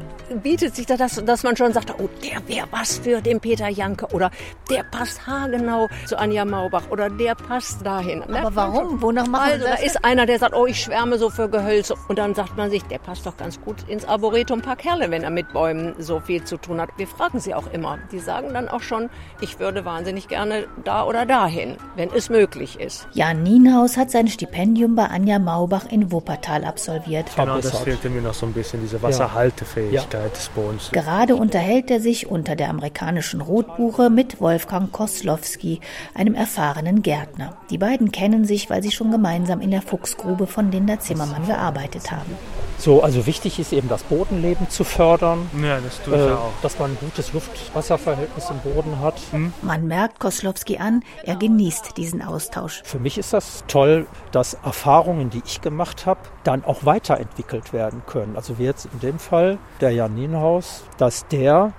bietet 0.42 0.74
sich 0.74 0.86
das, 0.86 1.22
dass 1.24 1.42
man 1.42 1.56
schon 1.56 1.72
sagt, 1.72 1.94
oh, 1.98 2.08
der 2.22 2.46
wäre 2.48 2.66
was 2.70 2.98
für 2.98 3.20
den 3.20 3.40
Peter 3.40 3.68
Janke 3.68 4.06
oder 4.12 4.30
der 4.70 4.84
passt 4.84 5.26
haargenau 5.26 5.88
zu 6.06 6.18
Anja 6.18 6.44
Maubach 6.44 6.90
oder 6.90 7.10
der 7.10 7.34
passt 7.34 7.84
dahin. 7.84 8.22
Aber 8.22 8.54
warum? 8.54 9.02
Wonach 9.02 9.26
machen 9.26 9.52
also, 9.52 9.66
das? 9.66 9.80
da 9.80 9.84
ist 9.84 10.04
einer, 10.04 10.26
der 10.26 10.38
sagt, 10.38 10.54
oh, 10.54 10.66
ich 10.66 10.80
schwärme 10.80 11.18
so 11.18 11.30
für 11.30 11.48
Gehölze. 11.48 11.94
Und 12.08 12.18
dann 12.18 12.34
sagt 12.34 12.56
man 12.56 12.70
sich, 12.70 12.82
der 12.84 12.98
passt 12.98 13.26
doch 13.26 13.36
ganz 13.36 13.60
gut 13.60 13.76
ins 13.88 14.04
Arboretum 14.04 14.62
Parkerle, 14.62 15.10
wenn 15.10 15.22
er 15.22 15.30
mit 15.30 15.52
Bäumen 15.52 15.94
so 15.98 16.20
viel 16.20 16.44
zu 16.44 16.56
tun 16.56 16.80
hat. 16.80 16.90
Wir 16.96 17.06
fragen 17.06 17.40
sie 17.40 17.54
auch 17.54 17.72
immer. 17.72 17.98
Die 18.12 18.18
sagen 18.18 18.54
dann 18.54 18.68
auch 18.68 18.82
schon, 18.82 19.10
ich 19.40 19.58
würde 19.58 19.84
wahnsinnig 19.84 20.28
gerne 20.28 20.66
da 20.84 21.04
oder 21.04 21.26
dahin, 21.26 21.76
wenn 21.96 22.10
es 22.10 22.30
möglich 22.30 22.78
ist. 22.78 23.08
Jan 23.12 23.42
Nienhaus 23.42 23.96
hat 23.96 24.10
sein 24.10 24.28
Stipendium 24.28 24.94
bei 24.94 25.06
Anja 25.06 25.38
Maubach 25.38 25.86
in 25.90 26.12
Wuppertal 26.12 26.64
absolviert. 26.64 27.26
Genau, 27.36 27.60
das 27.60 27.78
fehlte 27.80 28.10
mir 28.10 28.22
noch 28.22 28.34
so 28.34 28.46
ein 28.46 28.52
bisschen, 28.52 28.59
diese 28.62 29.02
Wasserhaltefähigkeit 29.02 30.36
des 30.36 30.48
Bodens. 30.50 30.90
Gerade 30.92 31.36
unterhält 31.36 31.90
er 31.90 32.00
sich 32.00 32.26
unter 32.26 32.56
der 32.56 32.70
amerikanischen 32.70 33.40
Rotbuche 33.40 34.10
mit 34.10 34.40
Wolfgang 34.40 34.92
Koslowski, 34.92 35.80
einem 36.14 36.34
erfahrenen 36.34 37.02
Gärtner. 37.02 37.56
Die 37.70 37.78
beiden 37.78 38.12
kennen 38.12 38.44
sich, 38.44 38.70
weil 38.70 38.82
sie 38.82 38.90
schon 38.90 39.10
gemeinsam 39.10 39.60
in 39.60 39.70
der 39.70 39.82
Fuchsgrube 39.82 40.46
von 40.46 40.70
Linda 40.70 40.98
Zimmermann 41.00 41.46
gearbeitet 41.46 42.10
haben. 42.10 42.36
So, 42.78 43.02
also 43.02 43.26
wichtig 43.26 43.58
ist 43.58 43.74
eben 43.74 43.90
das 43.90 44.02
Bodenleben 44.04 44.70
zu 44.70 44.84
fördern. 44.84 45.50
Ja, 45.62 45.78
das 45.80 46.02
tut 46.02 46.14
er 46.14 46.38
auch. 46.38 46.52
Dass 46.62 46.78
man 46.78 46.92
ein 46.92 46.96
gutes 46.98 47.34
Luft-Wasser-Verhältnis 47.34 48.48
im 48.48 48.58
Boden 48.60 49.00
hat. 49.00 49.20
Man 49.60 49.86
merkt 49.86 50.18
Koslowski 50.18 50.78
an, 50.78 51.02
er 51.24 51.36
genießt 51.36 51.98
diesen 51.98 52.22
Austausch. 52.22 52.80
Für 52.84 52.98
mich 52.98 53.18
ist 53.18 53.34
das 53.34 53.64
toll, 53.68 54.06
dass 54.32 54.54
Erfahrungen, 54.54 55.28
die 55.28 55.42
ich 55.44 55.60
gemacht 55.60 56.06
habe, 56.06 56.20
dann 56.42 56.64
auch 56.64 56.86
weiterentwickelt 56.86 57.74
werden 57.74 58.00
können. 58.06 58.34
Also 58.34 58.49
wie 58.58 58.64
jetzt 58.64 58.88
in 58.92 59.00
dem 59.00 59.18
Fall 59.18 59.58
der 59.80 59.90
Jan 59.90 60.14
Nienhaus, 60.14 60.84
dass 60.98 61.26
der 61.28 61.72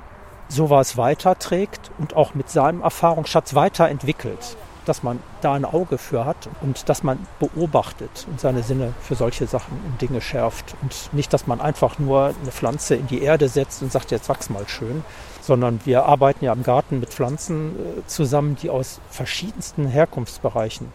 sowas 0.52 0.98
weiterträgt 0.98 1.92
und 1.98 2.16
auch 2.16 2.36
mit 2.36 2.50
seinem 2.50 2.82
Erfahrungsschatz 2.82 3.56
weiterentwickelt. 3.56 4.58
Dass 4.86 5.04
man 5.04 5.20
da 5.42 5.54
ein 5.54 5.64
Auge 5.64 6.00
für 6.00 6.26
hat 6.26 6.50
und 6.62 6.90
dass 6.90 7.04
man 7.04 7.20
beobachtet 7.40 8.26
und 8.30 8.40
seine 8.40 8.64
Sinne 8.64 8.94
für 9.02 9.14
solche 9.14 9.46
Sachen 9.46 9.80
und 9.86 10.02
Dinge 10.02 10.22
schärft. 10.22 10.76
Und 10.82 11.14
nicht, 11.14 11.32
dass 11.34 11.46
man 11.46 11.62
einfach 11.62 12.00
nur 12.00 12.34
eine 12.42 12.52
Pflanze 12.52 12.96
in 12.96 13.06
die 13.06 13.22
Erde 13.22 13.48
setzt 13.48 13.84
und 13.84 13.92
sagt, 13.92 14.10
jetzt 14.10 14.28
wachs 14.28 14.50
mal 14.50 14.68
schön, 14.68 15.06
sondern 15.40 15.80
wir 15.86 16.06
arbeiten 16.06 16.44
ja 16.44 16.52
im 16.52 16.64
Garten 16.64 17.00
mit 17.00 17.10
Pflanzen 17.10 17.76
äh, 17.76 18.08
zusammen, 18.08 18.56
die 18.56 18.72
aus 18.72 19.00
verschiedensten 19.12 19.86
Herkunftsbereichen 19.86 20.88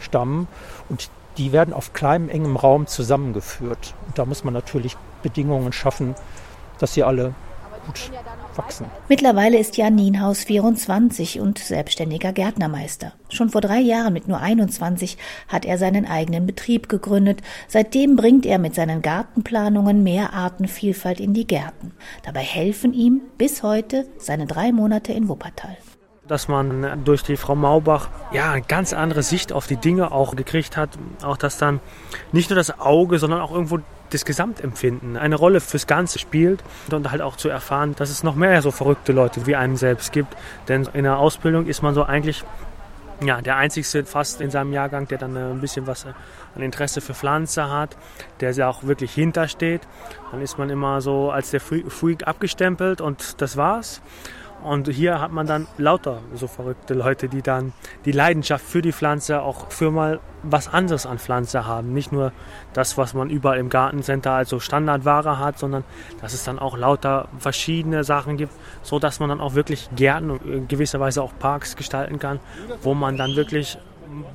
stammen 0.00 0.48
und 0.88 1.08
die 1.38 1.52
werden 1.52 1.72
auf 1.72 1.92
kleinem, 1.92 2.28
engem 2.28 2.56
Raum 2.56 2.88
zusammengeführt. 2.88 3.94
Und 4.06 4.18
da 4.18 4.24
muss 4.24 4.42
man 4.42 4.52
natürlich 4.52 4.96
Bedingungen 5.22 5.72
schaffen, 5.72 6.14
dass 6.78 6.94
sie 6.94 7.02
alle 7.02 7.34
gut 7.86 8.10
wachsen. 8.56 8.86
Mittlerweile 9.08 9.58
ist 9.58 9.76
Jan 9.76 9.94
Nienhaus 9.94 10.44
24 10.44 11.40
und 11.40 11.58
selbstständiger 11.58 12.32
Gärtnermeister. 12.32 13.12
Schon 13.30 13.48
vor 13.48 13.60
drei 13.60 13.78
Jahren 13.78 14.12
mit 14.12 14.28
nur 14.28 14.40
21 14.40 15.16
hat 15.48 15.64
er 15.64 15.78
seinen 15.78 16.06
eigenen 16.06 16.46
Betrieb 16.46 16.88
gegründet. 16.88 17.40
Seitdem 17.68 18.16
bringt 18.16 18.46
er 18.46 18.58
mit 18.58 18.74
seinen 18.74 19.02
Gartenplanungen 19.02 20.02
mehr 20.02 20.32
Artenvielfalt 20.34 21.20
in 21.20 21.34
die 21.34 21.46
Gärten. 21.46 21.92
Dabei 22.24 22.40
helfen 22.40 22.92
ihm 22.92 23.22
bis 23.38 23.62
heute 23.62 24.06
seine 24.18 24.46
drei 24.46 24.72
Monate 24.72 25.12
in 25.12 25.28
Wuppertal 25.28 25.76
dass 26.26 26.46
man 26.46 27.04
durch 27.06 27.22
die 27.22 27.38
Frau 27.38 27.54
Maubach 27.54 28.10
ja 28.32 28.52
eine 28.52 28.60
ganz 28.60 28.92
andere 28.92 29.22
Sicht 29.22 29.50
auf 29.50 29.66
die 29.66 29.76
Dinge 29.78 30.12
auch 30.12 30.36
gekriegt 30.36 30.76
hat. 30.76 30.90
Auch 31.22 31.38
dass 31.38 31.56
dann 31.56 31.80
nicht 32.32 32.50
nur 32.50 32.56
das 32.58 32.78
Auge, 32.80 33.18
sondern 33.18 33.40
auch 33.40 33.50
irgendwo 33.50 33.78
das 34.10 34.24
Gesamtempfinden 34.24 35.16
eine 35.16 35.36
Rolle 35.36 35.60
fürs 35.60 35.86
Ganze 35.86 36.18
spielt 36.18 36.62
und 36.90 37.10
halt 37.10 37.22
auch 37.22 37.36
zu 37.36 37.48
erfahren, 37.48 37.94
dass 37.96 38.10
es 38.10 38.22
noch 38.22 38.34
mehr 38.34 38.62
so 38.62 38.70
verrückte 38.70 39.12
Leute 39.12 39.46
wie 39.46 39.56
einem 39.56 39.76
selbst 39.76 40.12
gibt. 40.12 40.36
Denn 40.68 40.88
in 40.92 41.04
der 41.04 41.18
Ausbildung 41.18 41.66
ist 41.66 41.82
man 41.82 41.94
so 41.94 42.04
eigentlich 42.04 42.44
ja, 43.20 43.40
der 43.40 43.56
Einzige 43.56 44.04
fast 44.04 44.40
in 44.40 44.50
seinem 44.50 44.72
Jahrgang, 44.72 45.08
der 45.08 45.18
dann 45.18 45.36
ein 45.36 45.60
bisschen 45.60 45.86
was 45.86 46.06
an 46.06 46.62
Interesse 46.62 47.00
für 47.00 47.14
Pflanze 47.14 47.68
hat, 47.68 47.96
der 48.40 48.52
ja 48.52 48.68
auch 48.68 48.84
wirklich 48.84 49.12
hintersteht. 49.12 49.82
Dann 50.30 50.40
ist 50.40 50.58
man 50.58 50.70
immer 50.70 51.00
so 51.00 51.30
als 51.30 51.50
der 51.50 51.60
Freak 51.60 52.26
abgestempelt 52.26 53.00
und 53.00 53.40
das 53.40 53.56
war's. 53.56 54.00
Und 54.62 54.88
hier 54.88 55.20
hat 55.20 55.32
man 55.32 55.46
dann 55.46 55.66
lauter 55.78 56.20
so 56.34 56.46
verrückte 56.48 56.94
Leute, 56.94 57.28
die 57.28 57.42
dann 57.42 57.72
die 58.04 58.12
Leidenschaft 58.12 58.64
für 58.64 58.82
die 58.82 58.92
Pflanze 58.92 59.42
auch 59.42 59.70
für 59.70 59.90
mal 59.90 60.20
was 60.42 60.68
anderes 60.68 61.06
an 61.06 61.18
Pflanze 61.18 61.66
haben. 61.66 61.92
Nicht 61.92 62.12
nur 62.12 62.32
das, 62.72 62.98
was 62.98 63.14
man 63.14 63.30
überall 63.30 63.58
im 63.58 63.70
Gartencenter 63.70 64.32
als 64.32 64.48
so 64.48 64.60
Standardware 64.60 65.38
hat, 65.38 65.58
sondern 65.58 65.84
dass 66.20 66.32
es 66.34 66.44
dann 66.44 66.58
auch 66.58 66.76
lauter 66.76 67.28
verschiedene 67.38 68.02
Sachen 68.04 68.36
gibt, 68.36 68.52
so 68.82 68.98
dass 68.98 69.20
man 69.20 69.28
dann 69.28 69.40
auch 69.40 69.54
wirklich 69.54 69.88
Gärten 69.94 70.30
und 70.30 70.44
in 70.44 70.68
gewisser 70.68 70.98
Weise 70.98 71.22
auch 71.22 71.32
Parks 71.38 71.76
gestalten 71.76 72.18
kann, 72.18 72.40
wo 72.82 72.94
man 72.94 73.16
dann 73.16 73.36
wirklich 73.36 73.78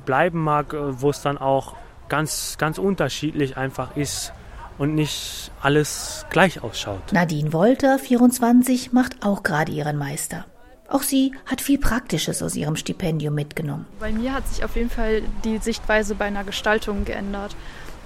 bleiben 0.06 0.42
mag, 0.42 0.74
wo 0.74 1.10
es 1.10 1.20
dann 1.20 1.36
auch 1.38 1.74
ganz, 2.08 2.56
ganz 2.58 2.78
unterschiedlich 2.78 3.56
einfach 3.56 3.96
ist 3.96 4.32
und 4.78 4.94
nicht 4.94 5.50
alles 5.62 6.26
gleich 6.30 6.62
ausschaut. 6.62 7.12
Nadine 7.12 7.52
Wolter, 7.52 7.98
24, 7.98 8.92
macht 8.92 9.24
auch 9.24 9.42
gerade 9.42 9.72
ihren 9.72 9.96
Meister. 9.96 10.44
Auch 10.88 11.02
sie 11.02 11.32
hat 11.46 11.60
viel 11.60 11.78
Praktisches 11.78 12.42
aus 12.42 12.54
ihrem 12.54 12.76
Stipendium 12.76 13.34
mitgenommen. 13.34 13.86
Bei 14.00 14.12
mir 14.12 14.34
hat 14.34 14.46
sich 14.48 14.64
auf 14.64 14.76
jeden 14.76 14.90
Fall 14.90 15.22
die 15.44 15.58
Sichtweise 15.58 16.14
bei 16.14 16.26
einer 16.26 16.44
Gestaltung 16.44 17.04
geändert, 17.04 17.56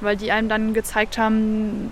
weil 0.01 0.17
die 0.17 0.31
einem 0.31 0.49
dann 0.49 0.75
gezeigt 0.75 1.19
haben, 1.19 1.91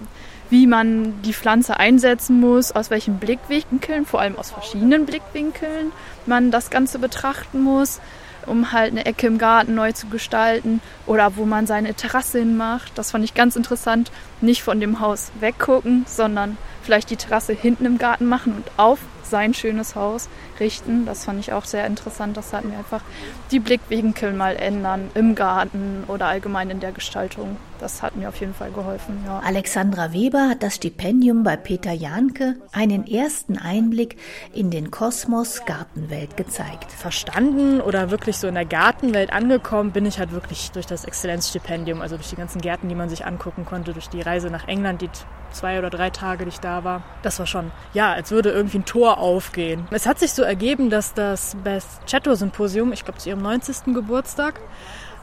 wie 0.48 0.66
man 0.66 1.20
die 1.22 1.34
Pflanze 1.34 1.78
einsetzen 1.78 2.38
muss, 2.40 2.70
aus 2.70 2.90
welchen 2.90 3.18
Blickwinkeln, 3.18 4.06
vor 4.06 4.20
allem 4.20 4.36
aus 4.36 4.52
verschiedenen 4.52 5.06
Blickwinkeln, 5.06 5.90
man 6.24 6.50
das 6.52 6.70
Ganze 6.70 7.00
betrachten 7.00 7.62
muss, 7.62 8.00
um 8.46 8.72
halt 8.72 8.92
eine 8.92 9.06
Ecke 9.06 9.26
im 9.26 9.38
Garten 9.38 9.74
neu 9.74 9.92
zu 9.92 10.06
gestalten 10.08 10.80
oder 11.06 11.36
wo 11.36 11.44
man 11.44 11.66
seine 11.66 11.94
Terrasse 11.94 12.38
hinmacht. 12.38 12.92
Das 12.96 13.10
fand 13.10 13.24
ich 13.24 13.34
ganz 13.34 13.56
interessant. 13.56 14.10
Nicht 14.40 14.62
von 14.62 14.80
dem 14.80 15.00
Haus 15.00 15.30
weggucken, 15.40 16.04
sondern 16.06 16.56
vielleicht 16.82 17.10
die 17.10 17.16
Terrasse 17.16 17.52
hinten 17.52 17.84
im 17.84 17.98
Garten 17.98 18.26
machen 18.26 18.54
und 18.54 18.70
auf 18.76 19.00
sein 19.24 19.54
schönes 19.54 19.96
Haus 19.96 20.28
richten. 20.60 21.04
Das 21.04 21.24
fand 21.24 21.40
ich 21.40 21.52
auch 21.52 21.64
sehr 21.64 21.86
interessant. 21.86 22.36
Das 22.36 22.52
hat 22.52 22.64
mir 22.64 22.78
einfach 22.78 23.02
die 23.50 23.60
Blickwinkel 23.60 24.32
mal 24.32 24.56
ändern 24.56 25.10
im 25.14 25.34
Garten 25.34 26.04
oder 26.06 26.26
allgemein 26.26 26.70
in 26.70 26.80
der 26.80 26.92
Gestaltung. 26.92 27.56
Das 27.78 28.02
hat 28.02 28.16
mir 28.16 28.28
auf 28.28 28.36
jeden 28.36 28.54
Fall 28.54 28.70
geholfen. 28.70 29.22
Ja. 29.26 29.40
Alexandra 29.40 30.12
Weber 30.12 30.48
hat 30.48 30.62
das 30.62 30.76
Stipendium 30.76 31.42
bei 31.42 31.56
Peter 31.56 31.92
Janke 31.92 32.56
einen 32.72 33.06
ersten 33.06 33.58
Einblick 33.58 34.16
in 34.52 34.70
den 34.70 34.90
Kosmos 34.90 35.64
Gartenwelt 35.66 36.36
gezeigt. 36.36 36.92
Verstanden 36.92 37.80
oder 37.80 38.10
wirklich 38.10 38.38
so 38.38 38.48
in 38.48 38.54
der 38.54 38.64
Gartenwelt 38.64 39.32
angekommen 39.32 39.92
bin 39.92 40.06
ich 40.06 40.18
halt 40.18 40.32
wirklich 40.32 40.70
durch 40.72 40.86
das 40.86 41.04
Exzellenzstipendium, 41.04 42.00
also 42.00 42.16
durch 42.16 42.30
die 42.30 42.36
ganzen 42.36 42.60
Gärten, 42.60 42.88
die 42.88 42.94
man 42.94 43.08
sich 43.08 43.26
angucken 43.26 43.64
konnte, 43.64 43.92
durch 43.92 44.08
die 44.08 44.22
Reise 44.22 44.50
nach 44.50 44.66
England, 44.68 45.02
die 45.02 45.10
zwei 45.52 45.78
oder 45.78 45.90
drei 45.90 46.10
Tage, 46.10 46.44
die 46.44 46.50
ich 46.50 46.60
da 46.60 46.84
war. 46.84 47.02
Das 47.22 47.38
war 47.38 47.46
schon, 47.46 47.72
ja, 47.94 48.12
als 48.12 48.30
würde 48.30 48.50
irgendwie 48.50 48.78
ein 48.78 48.84
Tor 48.84 49.18
aufgehen. 49.18 49.86
Es 49.90 50.06
hat 50.06 50.18
sich 50.18 50.32
so 50.32 50.42
ergeben, 50.42 50.90
dass 50.90 51.14
das 51.14 51.56
Beth 51.64 51.84
Chatto 52.06 52.34
Symposium, 52.34 52.92
ich 52.92 53.04
glaube 53.04 53.18
zu 53.18 53.28
ihrem 53.28 53.42
90. 53.42 53.94
Geburtstag, 53.94 54.60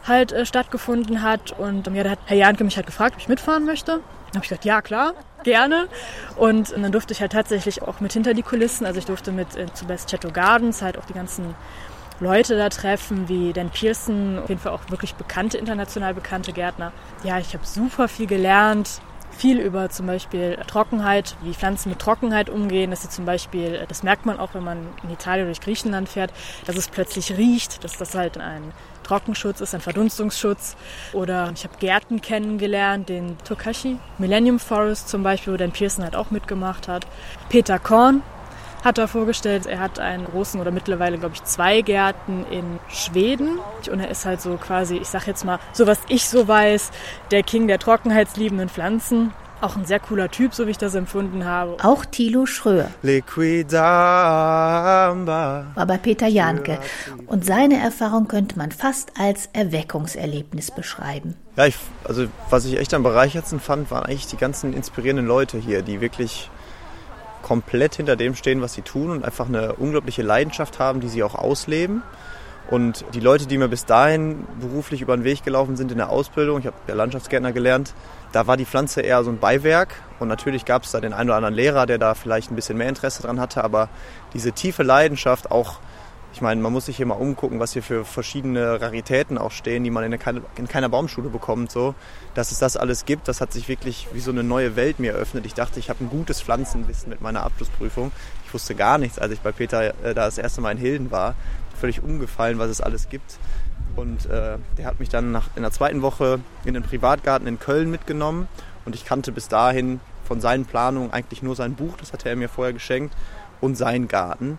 halt 0.08 0.32
äh, 0.32 0.46
stattgefunden 0.46 1.22
hat. 1.22 1.52
Und 1.58 1.88
ähm, 1.88 1.96
ja, 1.96 2.04
da 2.04 2.12
hat 2.12 2.20
Herr 2.26 2.38
Janke 2.38 2.64
mich 2.64 2.76
halt 2.76 2.86
gefragt, 2.86 3.16
ob 3.16 3.22
ich 3.22 3.28
mitfahren 3.28 3.66
möchte. 3.66 3.92
Dann 3.92 4.36
habe 4.36 4.46
ich 4.46 4.50
gesagt, 4.50 4.66
ja 4.66 4.82
klar, 4.82 5.14
gerne. 5.44 5.88
Und, 6.36 6.72
und, 6.72 6.82
dann 6.82 6.92
durfte 6.92 7.14
ich 7.14 7.22
halt 7.22 7.32
tatsächlich 7.32 7.82
auch 7.82 8.00
mit 8.00 8.14
hinter 8.14 8.34
die 8.34 8.44
Kulissen. 8.44 8.86
Also 8.86 9.00
ich 9.00 9.06
durfte 9.06 9.32
mit 9.32 9.56
äh, 9.56 9.72
zu 9.74 9.86
Best 9.86 10.10
Chateau 10.10 10.32
Gardens 10.32 10.82
halt 10.82 10.98
auch 10.98 11.06
die 11.06 11.14
ganzen 11.14 11.56
Leute 12.20 12.58
da 12.58 12.70
treffen, 12.70 13.28
wie 13.28 13.54
Dan 13.54 13.70
Pearson, 13.70 14.40
auf 14.40 14.50
jeden 14.50 14.62
Fall 14.62 14.72
auch 14.72 14.90
wirklich 14.90 15.16
bekannte, 15.16 15.58
international 15.58 16.14
bekannte 16.14 16.54
Gärtner. 16.54 16.92
Ja, 17.24 17.40
ich 17.40 17.54
habe 17.54 17.66
super 17.66 18.08
viel 18.08 18.28
gelernt, 18.28 19.02
viel 19.32 19.60
über 19.60 19.90
zum 19.90 20.08
Beispiel 20.08 20.58
Trockenheit, 20.68 21.36
wie 21.42 21.54
Pflanzen 21.54 21.90
mit 21.90 22.00
Trockenheit 22.00 22.50
umgehen, 22.50 22.92
dass 22.92 23.02
sie 23.02 23.10
zum 23.10 23.26
Beispiel, 23.26 23.84
das 23.88 24.04
merkt 24.04 24.26
man 24.26 24.40
auch, 24.40 24.54
wenn 24.54 24.64
man 24.64 24.88
in 25.04 25.10
Italien 25.10 25.46
oder 25.46 25.54
durch 25.54 25.62
Griechenland 25.62 26.08
fährt, 26.08 26.32
dass 26.66 26.76
es 26.76 26.88
plötzlich 26.88 27.36
riecht, 27.38 27.84
dass 27.84 27.98
das 27.98 28.16
halt 28.16 28.38
ein 28.38 28.72
Trockenschutz 29.04 29.62
ist, 29.62 29.76
ein 29.76 29.82
Verdunstungsschutz. 29.82 30.76
Oder 31.14 31.52
ich 31.56 31.64
habe 31.64 31.78
Gärten 31.80 32.22
kennengelernt, 32.22 33.10
den 33.10 33.38
Tokashi 33.40 33.98
Millennium 34.18 34.60
Forest 34.60 35.10
zum 35.10 35.24
Beispiel, 35.24 35.54
wo 35.54 35.58
Dan 35.58 35.72
Pearson 35.72 36.04
halt 36.04 36.16
auch 36.16 36.32
mitgemacht 36.32 36.88
hat. 36.88 37.06
Peter 37.50 37.80
Korn, 37.80 38.24
hat 38.84 38.98
er 38.98 39.08
vorgestellt. 39.08 39.66
Er 39.66 39.80
hat 39.80 40.00
einen 40.00 40.26
großen 40.26 40.60
oder 40.60 40.72
mittlerweile, 40.72 41.18
glaube 41.18 41.36
ich, 41.36 41.44
zwei 41.44 41.82
Gärten 41.82 42.46
in 42.52 42.80
Schweden. 42.90 43.60
Und 43.90 44.00
er 44.00 44.10
ist 44.10 44.26
halt 44.26 44.42
so 44.42 44.58
quasi, 44.58 44.98
ich 44.98 45.08
sag 45.08 45.26
jetzt 45.26 45.46
mal, 45.46 45.60
so 45.72 45.88
was 45.88 46.00
ich 46.10 46.28
so 46.28 46.48
weiß, 46.48 46.92
der 47.32 47.44
King 47.44 47.68
der 47.68 47.80
trockenheitsliebenden 47.80 48.70
Pflanzen. 48.70 49.34
Auch 49.64 49.78
ein 49.78 49.86
sehr 49.86 50.02
cooler 50.02 50.30
Typ, 50.30 50.54
so 50.54 50.68
wie 50.68 50.72
ich 50.72 50.78
das 50.78 50.94
empfunden 50.94 51.46
habe. 51.46 51.78
Auch 51.82 52.04
Thilo 52.04 52.46
Schröer 52.46 52.90
Liquidamba. 53.02 53.78
war 55.74 55.86
bei 55.86 55.98
Peter 55.98 56.28
Janke. 56.28 56.80
Und 57.28 57.46
seine 57.46 57.80
Erfahrung 57.80 58.28
könnte 58.28 58.58
man 58.58 58.74
fast 58.74 59.14
als 59.18 59.48
Erweckungserlebnis 59.54 60.70
beschreiben. 60.72 61.36
Ja, 61.56 61.66
ich, 61.66 61.78
also 62.04 62.28
was 62.50 62.66
ich 62.66 62.78
echt 62.78 62.94
am 62.94 63.04
bereichertsten 63.04 63.62
fand, 63.62 63.90
waren 63.90 64.04
eigentlich 64.04 64.28
die 64.28 64.36
ganzen 64.36 64.74
inspirierenden 64.74 65.28
Leute 65.28 65.58
hier, 65.58 65.82
die 65.82 66.02
wirklich 66.02 66.50
komplett 67.42 67.96
hinter 67.96 68.18
dem 68.18 68.36
stehen, 68.36 68.62
was 68.62 68.74
sie 68.74 68.82
tun 68.82 69.12
und 69.12 69.24
einfach 69.24 69.48
eine 69.48 69.76
unglaubliche 69.76 70.24
Leidenschaft 70.24 70.80
haben, 70.80 71.00
die 71.00 71.08
sie 71.08 71.24
auch 71.24 71.36
ausleben. 71.36 72.04
Und 72.70 73.06
die 73.14 73.20
Leute, 73.20 73.46
die 73.46 73.58
mir 73.58 73.68
bis 73.68 73.86
dahin 73.86 74.48
beruflich 74.60 75.02
über 75.02 75.16
den 75.16 75.24
Weg 75.24 75.44
gelaufen 75.44 75.76
sind 75.76 75.92
in 75.92 75.98
der 75.98 76.10
Ausbildung, 76.10 76.60
ich 76.60 76.66
habe 76.66 76.78
ja 76.88 76.96
Landschaftsgärtner 76.96 77.52
gelernt, 77.52 77.94
da 78.32 78.48
war 78.48 78.58
die 78.58 78.66
Pflanze 78.66 79.02
eher 79.02 79.24
so 79.24 79.30
ein 79.30 79.40
Beiwerk. 79.40 79.96
Und 80.20 80.28
natürlich 80.28 80.66
gab 80.66 80.84
es 80.84 80.92
da 80.92 81.02
den 81.02 81.14
einen 81.14 81.30
oder 81.30 81.38
anderen 81.38 81.54
Lehrer, 81.54 81.86
der 81.86 81.98
da 81.98 82.14
vielleicht 82.14 82.52
ein 82.52 82.56
bisschen 82.56 82.78
mehr 82.78 82.90
Interesse 82.90 83.22
dran 83.22 83.40
hatte, 83.40 83.64
aber 83.64 83.90
diese 84.34 84.54
tiefe 84.54 84.84
Leidenschaft 84.84 85.52
auch 85.52 85.80
ich 86.34 86.42
meine, 86.42 86.60
man 86.62 86.74
muss 86.74 86.88
sich 86.88 86.98
hier 86.98 87.06
mal 87.06 87.14
umgucken, 87.14 87.60
was 87.60 87.74
hier 87.74 87.84
für 87.84 88.06
verschiedene 88.06 88.82
Raritäten 88.82 89.38
auch 89.38 89.52
stehen, 89.52 89.84
die 89.84 89.92
man 89.92 90.04
in, 90.04 90.18
keine, 90.18 90.42
in 90.56 90.68
keiner 90.68 90.90
Baumschule 90.90 91.30
bekommt. 91.30 91.72
So, 91.72 91.94
dass 92.34 92.52
es 92.52 92.58
das 92.58 92.76
alles 92.76 93.06
gibt, 93.06 93.28
das 93.28 93.40
hat 93.40 93.54
sich 93.54 93.70
wirklich 93.70 94.08
wie 94.14 94.20
so 94.20 94.32
eine 94.32 94.44
neue 94.44 94.76
Welt 94.76 95.00
mir 95.00 95.14
eröffnet. 95.14 95.46
Ich 95.46 95.54
dachte, 95.54 95.80
ich 95.80 95.90
habe 95.90 96.04
ein 96.04 96.10
gutes 96.10 96.42
Pflanzenwissen 96.42 97.10
mit 97.10 97.22
meiner 97.22 97.44
Abschlussprüfung. 97.44 98.12
Ich 98.48 98.54
wusste 98.54 98.74
gar 98.74 98.98
nichts, 98.98 99.20
als 99.20 99.32
ich 99.32 99.42
bei 99.42 99.52
Peter 99.52 99.90
äh, 100.04 100.16
da 100.16 100.26
das 100.26 100.40
erste 100.40 100.62
Mal 100.62 100.72
in 100.72 100.80
Hilden 100.80 101.12
war. 101.12 101.36
Völlig 101.80 102.04
umgefallen, 102.04 102.60
was 102.60 102.70
es 102.70 102.82
alles 102.82 103.10
gibt. 103.10 103.38
Und 103.96 104.26
äh, 104.26 104.58
der 104.78 104.86
hat 104.86 105.00
mich 105.00 105.10
dann 105.10 105.32
nach, 105.32 105.50
in 105.56 105.62
der 105.62 105.72
zweiten 105.72 106.02
Woche 106.02 106.40
in 106.66 106.74
den 106.74 106.84
Privatgarten 106.84 107.48
in 107.48 107.60
Köln 107.60 107.92
mitgenommen. 107.92 108.48
Und 108.86 108.96
ich 108.96 109.06
kannte 109.06 109.32
bis 109.32 109.48
dahin 109.48 110.00
von 110.24 110.42
seinen 110.42 110.66
Planungen 110.66 111.12
eigentlich 111.12 111.44
nur 111.44 111.56
sein 111.56 111.76
Buch, 111.76 111.96
das 111.98 112.14
hatte 112.14 112.30
er 112.30 112.36
mir 112.36 112.50
vorher 112.50 112.74
geschenkt, 112.74 113.16
und 113.62 113.76
seinen 113.76 114.08
Garten. 114.08 114.58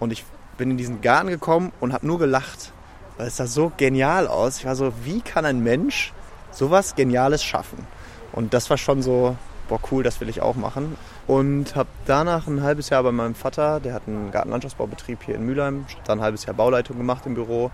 Und 0.00 0.12
ich 0.12 0.24
bin 0.58 0.70
in 0.70 0.76
diesen 0.76 1.00
Garten 1.00 1.28
gekommen 1.28 1.72
und 1.80 1.92
habe 1.92 2.06
nur 2.06 2.18
gelacht, 2.18 2.72
weil 3.16 3.28
es 3.28 3.36
sah 3.36 3.46
so 3.46 3.72
genial 3.76 4.26
aus. 4.26 4.58
Ich 4.58 4.66
war 4.66 4.76
so, 4.76 4.92
wie 5.04 5.20
kann 5.20 5.44
ein 5.44 5.62
Mensch 5.62 6.12
sowas 6.50 6.94
Geniales 6.94 7.42
schaffen? 7.42 7.86
Und 8.32 8.54
das 8.54 8.70
war 8.70 8.78
schon 8.78 9.02
so, 9.02 9.36
boah 9.68 9.80
cool, 9.90 10.02
das 10.02 10.20
will 10.20 10.28
ich 10.28 10.42
auch 10.42 10.56
machen. 10.56 10.96
Und 11.26 11.76
habe 11.76 11.88
danach 12.06 12.46
ein 12.46 12.62
halbes 12.62 12.90
Jahr 12.90 13.02
bei 13.02 13.12
meinem 13.12 13.34
Vater, 13.34 13.80
der 13.80 13.94
hat 13.94 14.02
einen 14.06 14.30
Gartenlandschaftsbaubetrieb 14.30 15.22
hier 15.22 15.34
in 15.34 15.44
Mülheim, 15.44 15.86
dann 16.04 16.18
ein 16.18 16.22
halbes 16.22 16.46
Jahr 16.46 16.54
Bauleitung 16.54 16.98
gemacht 16.98 17.26
im 17.26 17.34
Büro. 17.34 17.70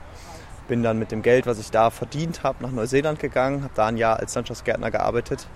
Bin 0.68 0.82
dann 0.82 0.98
mit 0.98 1.10
dem 1.10 1.22
Geld, 1.22 1.46
was 1.46 1.58
ich 1.58 1.70
da 1.70 1.90
verdient 1.90 2.42
habe, 2.42 2.62
nach 2.62 2.70
Neuseeland 2.70 3.18
gegangen, 3.18 3.64
habe 3.64 3.74
da 3.74 3.86
ein 3.86 3.96
Jahr 3.96 4.18
als 4.18 4.34
Landschaftsgärtner 4.34 4.90
gearbeitet. 4.90 5.48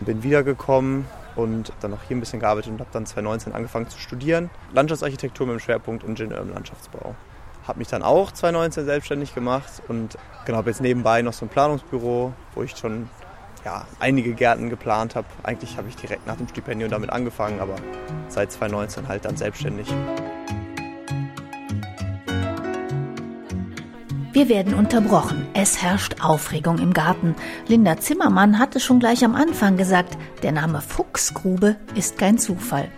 Bin 0.00 0.22
wiedergekommen, 0.22 1.06
und 1.36 1.72
dann 1.80 1.90
noch 1.90 2.02
hier 2.02 2.16
ein 2.16 2.20
bisschen 2.20 2.40
gearbeitet 2.40 2.72
und 2.72 2.80
habe 2.80 2.90
dann 2.92 3.06
2019 3.06 3.52
angefangen 3.54 3.88
zu 3.88 3.98
studieren. 3.98 4.50
Landschaftsarchitektur 4.72 5.46
mit 5.46 5.54
dem 5.54 5.60
Schwerpunkt 5.60 6.04
Ingenieur 6.04 6.40
im 6.40 6.52
Landschaftsbau. 6.52 7.14
Habe 7.66 7.78
mich 7.78 7.88
dann 7.88 8.02
auch 8.02 8.32
2019 8.32 8.84
selbstständig 8.84 9.34
gemacht 9.34 9.82
und 9.88 10.18
genau 10.44 10.58
habe 10.58 10.70
jetzt 10.70 10.80
nebenbei 10.80 11.22
noch 11.22 11.32
so 11.32 11.46
ein 11.46 11.48
Planungsbüro, 11.48 12.32
wo 12.54 12.62
ich 12.62 12.76
schon 12.76 13.08
ja, 13.64 13.86
einige 13.98 14.34
Gärten 14.34 14.70
geplant 14.70 15.14
habe. 15.14 15.26
Eigentlich 15.42 15.76
habe 15.76 15.88
ich 15.88 15.96
direkt 15.96 16.26
nach 16.26 16.36
dem 16.36 16.48
Stipendium 16.48 16.90
damit 16.90 17.10
angefangen, 17.10 17.60
aber 17.60 17.76
seit 18.28 18.52
2019 18.52 19.08
halt 19.08 19.24
dann 19.24 19.36
selbstständig. 19.36 19.88
Wir 24.32 24.48
werden 24.48 24.72
unterbrochen. 24.72 25.46
Es 25.52 25.82
herrscht 25.82 26.24
Aufregung 26.24 26.78
im 26.78 26.94
Garten. 26.94 27.34
Linda 27.68 27.98
Zimmermann 27.98 28.58
hatte 28.58 28.80
schon 28.80 28.98
gleich 28.98 29.24
am 29.26 29.34
Anfang 29.34 29.76
gesagt, 29.76 30.16
der 30.42 30.52
Name 30.52 30.80
Fuchsgrube 30.80 31.76
ist 31.94 32.16
kein 32.16 32.38
Zufall. 32.38 32.88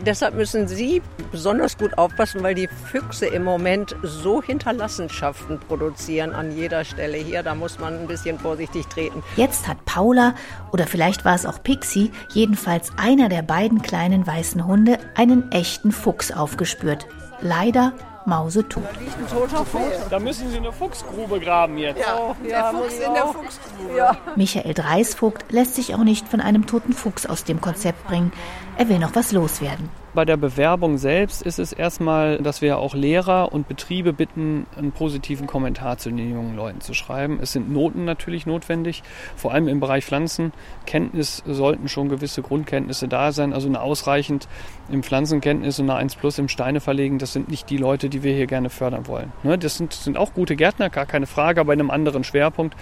Deshalb 0.00 0.34
müssen 0.34 0.68
Sie 0.68 1.02
besonders 1.30 1.76
gut 1.76 1.96
aufpassen, 1.98 2.42
weil 2.42 2.54
die 2.54 2.68
Füchse 2.68 3.26
im 3.26 3.44
Moment 3.44 3.96
so 4.02 4.42
Hinterlassenschaften 4.42 5.60
produzieren 5.60 6.32
an 6.32 6.56
jeder 6.56 6.84
Stelle 6.84 7.18
hier. 7.18 7.42
Da 7.42 7.54
muss 7.54 7.78
man 7.78 8.00
ein 8.00 8.06
bisschen 8.06 8.38
vorsichtig 8.38 8.86
treten. 8.86 9.22
Jetzt 9.36 9.68
hat 9.68 9.84
Paula, 9.84 10.34
oder 10.72 10.86
vielleicht 10.86 11.24
war 11.24 11.34
es 11.34 11.46
auch 11.46 11.62
Pixie, 11.62 12.10
jedenfalls 12.32 12.92
einer 12.96 13.28
der 13.28 13.42
beiden 13.42 13.82
kleinen 13.82 14.26
weißen 14.26 14.66
Hunde, 14.66 14.98
einen 15.14 15.50
echten 15.52 15.92
Fuchs 15.92 16.30
aufgespürt. 16.30 17.06
Leider 17.40 17.92
Mausetot. 18.26 18.82
Da 18.84 19.00
liegt 19.00 19.18
ein 19.18 19.28
toter 19.28 19.64
Fuchs. 19.64 20.08
Da 20.10 20.18
müssen 20.18 20.50
Sie 20.50 20.56
eine 20.56 20.72
Fuchsgrube 20.72 21.40
graben 21.40 21.78
jetzt. 21.78 22.00
Ja, 22.00 22.34
ja 22.46 22.72
der 22.72 22.80
Fuchs 22.80 22.94
in 22.94 23.14
der 23.14 23.26
Fuchsgrube. 23.26 23.96
Ja. 23.96 24.16
Michael 24.36 24.74
Dreisvogt 24.74 25.50
lässt 25.50 25.74
sich 25.74 25.94
auch 25.94 26.04
nicht 26.04 26.28
von 26.28 26.40
einem 26.40 26.66
toten 26.66 26.92
Fuchs 26.92 27.26
aus 27.26 27.44
dem 27.44 27.60
Konzept 27.60 28.06
bringen. 28.06 28.32
Er 28.76 28.88
will 28.88 28.98
noch 28.98 29.14
was 29.14 29.32
loswerden. 29.32 29.88
Bei 30.14 30.24
der 30.24 30.36
Bewerbung 30.36 30.96
selbst 30.96 31.42
ist 31.42 31.58
es 31.58 31.72
erstmal, 31.72 32.38
dass 32.38 32.62
wir 32.62 32.78
auch 32.78 32.94
Lehrer 32.94 33.52
und 33.52 33.66
Betriebe 33.66 34.12
bitten, 34.12 34.64
einen 34.78 34.92
positiven 34.92 35.48
Kommentar 35.48 35.98
zu 35.98 36.08
den 36.08 36.30
jungen 36.30 36.54
Leuten 36.54 36.80
zu 36.80 36.94
schreiben. 36.94 37.40
Es 37.42 37.50
sind 37.50 37.72
Noten 37.72 38.04
natürlich 38.04 38.46
notwendig, 38.46 39.02
vor 39.34 39.52
allem 39.52 39.66
im 39.66 39.80
Bereich 39.80 40.04
Pflanzenkenntnis 40.04 41.42
sollten 41.44 41.88
schon 41.88 42.08
gewisse 42.08 42.42
Grundkenntnisse 42.42 43.08
da 43.08 43.32
sein, 43.32 43.52
also 43.52 43.66
eine 43.66 43.80
ausreichend 43.80 44.46
im 44.88 45.02
Pflanzenkenntnis 45.02 45.80
und 45.80 45.90
eine 45.90 45.98
1 45.98 46.14
plus 46.14 46.38
im 46.38 46.48
Steine 46.48 46.78
verlegen, 46.78 47.18
das 47.18 47.32
sind 47.32 47.48
nicht 47.48 47.68
die 47.68 47.78
Leute, 47.78 48.08
die 48.08 48.22
wir 48.22 48.34
hier 48.34 48.46
gerne 48.46 48.70
fördern 48.70 49.08
wollen. 49.08 49.32
Ne, 49.42 49.58
das 49.58 49.78
sind, 49.78 49.92
sind 49.94 50.16
auch 50.16 50.32
gute 50.32 50.54
Gärtner, 50.54 50.90
gar 50.90 51.06
keine 51.06 51.26
Frage, 51.26 51.60
aber 51.60 51.72
in 51.72 51.80
einem 51.80 51.90
anderen 51.90 52.22
Schwerpunkt. 52.22 52.76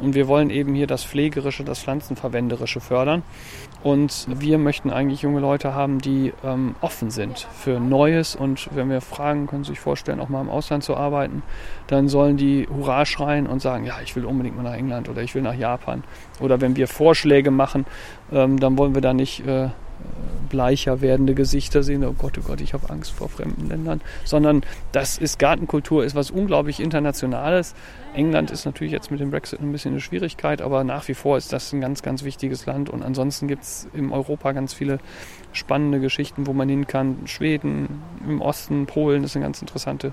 Und 0.00 0.14
wir 0.14 0.28
wollen 0.28 0.50
eben 0.50 0.74
hier 0.74 0.86
das 0.86 1.04
Pflegerische, 1.04 1.64
das 1.64 1.80
Pflanzenverwenderische 1.80 2.80
fördern. 2.80 3.24
Und 3.82 4.26
wir 4.28 4.58
möchten 4.58 4.90
eigentlich 4.90 5.22
junge 5.22 5.40
Leute 5.40 5.72
haben, 5.74 6.00
die 6.00 6.32
ähm, 6.44 6.74
offen 6.80 7.10
sind 7.10 7.46
für 7.52 7.78
Neues. 7.78 8.34
Und 8.34 8.68
wenn 8.74 8.90
wir 8.90 9.00
fragen, 9.00 9.46
können 9.46 9.62
Sie 9.62 9.70
sich 9.70 9.80
vorstellen, 9.80 10.18
auch 10.18 10.28
mal 10.28 10.40
im 10.40 10.50
Ausland 10.50 10.82
zu 10.82 10.96
arbeiten, 10.96 11.42
dann 11.86 12.08
sollen 12.08 12.36
die 12.36 12.66
Hurra 12.68 13.06
schreien 13.06 13.46
und 13.46 13.62
sagen, 13.62 13.84
ja, 13.84 13.94
ich 14.02 14.16
will 14.16 14.24
unbedingt 14.24 14.56
mal 14.56 14.64
nach 14.64 14.74
England 14.74 15.08
oder 15.08 15.22
ich 15.22 15.34
will 15.34 15.42
nach 15.42 15.54
Japan. 15.54 16.02
Oder 16.40 16.60
wenn 16.60 16.74
wir 16.74 16.88
Vorschläge 16.88 17.50
machen, 17.50 17.86
ähm, 18.32 18.58
dann 18.58 18.76
wollen 18.76 18.94
wir 18.94 19.02
da 19.02 19.14
nicht 19.14 19.46
äh, 19.46 19.68
bleicher 20.48 21.00
werdende 21.00 21.34
Gesichter 21.34 21.82
sehen, 21.82 22.04
oh 22.04 22.14
Gott, 22.16 22.38
oh 22.38 22.42
Gott, 22.42 22.60
ich 22.60 22.72
habe 22.72 22.90
Angst 22.90 23.12
vor 23.12 23.28
fremden 23.28 23.68
Ländern, 23.68 24.00
sondern 24.24 24.62
das 24.92 25.18
ist 25.18 25.38
Gartenkultur, 25.38 26.04
ist 26.04 26.14
was 26.14 26.30
unglaublich 26.30 26.80
Internationales. 26.80 27.74
England 28.14 28.50
ist 28.50 28.64
natürlich 28.64 28.92
jetzt 28.92 29.10
mit 29.10 29.20
dem 29.20 29.30
Brexit 29.30 29.60
ein 29.60 29.70
bisschen 29.70 29.92
eine 29.92 30.00
Schwierigkeit, 30.00 30.62
aber 30.62 30.84
nach 30.84 31.06
wie 31.08 31.14
vor 31.14 31.36
ist 31.36 31.52
das 31.52 31.72
ein 31.72 31.80
ganz, 31.80 32.02
ganz 32.02 32.24
wichtiges 32.24 32.66
Land 32.66 32.88
und 32.90 33.02
ansonsten 33.02 33.48
gibt 33.48 33.62
es 33.62 33.88
in 33.92 34.10
Europa 34.10 34.52
ganz 34.52 34.72
viele 34.72 34.98
spannende 35.52 36.00
Geschichten, 36.00 36.46
wo 36.46 36.52
man 36.52 36.68
hin 36.68 36.86
kann. 36.86 37.26
Schweden, 37.26 38.02
im 38.26 38.40
Osten, 38.40 38.86
Polen 38.86 39.24
ist 39.24 39.36
eine 39.36 39.44
ganz 39.44 39.60
interessante 39.60 40.12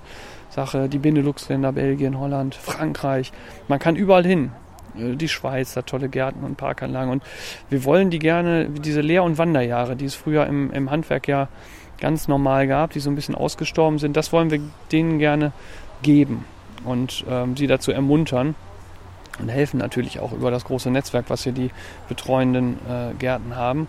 Sache, 0.50 0.90
die 0.90 1.00
Benelux-Länder, 1.00 1.72
Belgien, 1.72 2.20
Holland, 2.20 2.56
Frankreich. 2.56 3.32
Man 3.68 3.80
kann 3.80 3.96
überall 3.96 4.26
hin. 4.26 4.52
Die 4.98 5.28
Schweiz 5.28 5.76
hat 5.76 5.88
tolle 5.88 6.10
Gärten 6.10 6.44
und 6.44 6.56
Parkanlagen. 6.56 7.12
Und 7.12 7.24
wir 7.70 7.84
wollen 7.84 8.10
die 8.10 8.20
gerne, 8.20 8.70
diese 8.70 9.02
Lehr- 9.02 9.24
und 9.24 9.38
Wanderjahre, 9.38 9.96
die 9.96 10.06
es 10.06 10.16
früher 10.16 10.48
im, 10.48 10.72
im 10.72 10.92
Handwerk 10.92 11.28
ja 11.28 11.48
ganz 12.00 12.28
normal 12.28 12.68
gab, 12.68 12.92
die 12.92 13.00
so 13.00 13.10
ein 13.10 13.16
bisschen 13.16 13.36
ausgestorben 13.36 14.00
sind, 14.00 14.18
das 14.18 14.34
wollen 14.34 14.52
wir 14.52 14.60
denen 14.92 15.20
gerne 15.20 15.54
geben 16.02 16.46
und 16.84 17.24
ähm, 17.30 17.56
sie 17.56 17.68
dazu 17.68 17.92
ermuntern 17.92 18.56
und 19.40 19.50
helfen 19.50 19.80
natürlich 19.80 20.20
auch 20.20 20.32
über 20.32 20.52
das 20.52 20.66
große 20.66 20.90
Netzwerk, 20.90 21.26
was 21.30 21.44
hier 21.44 21.52
die 21.52 21.72
betreuenden 22.08 22.78
äh, 22.90 23.14
Gärten 23.18 23.56
haben. 23.56 23.88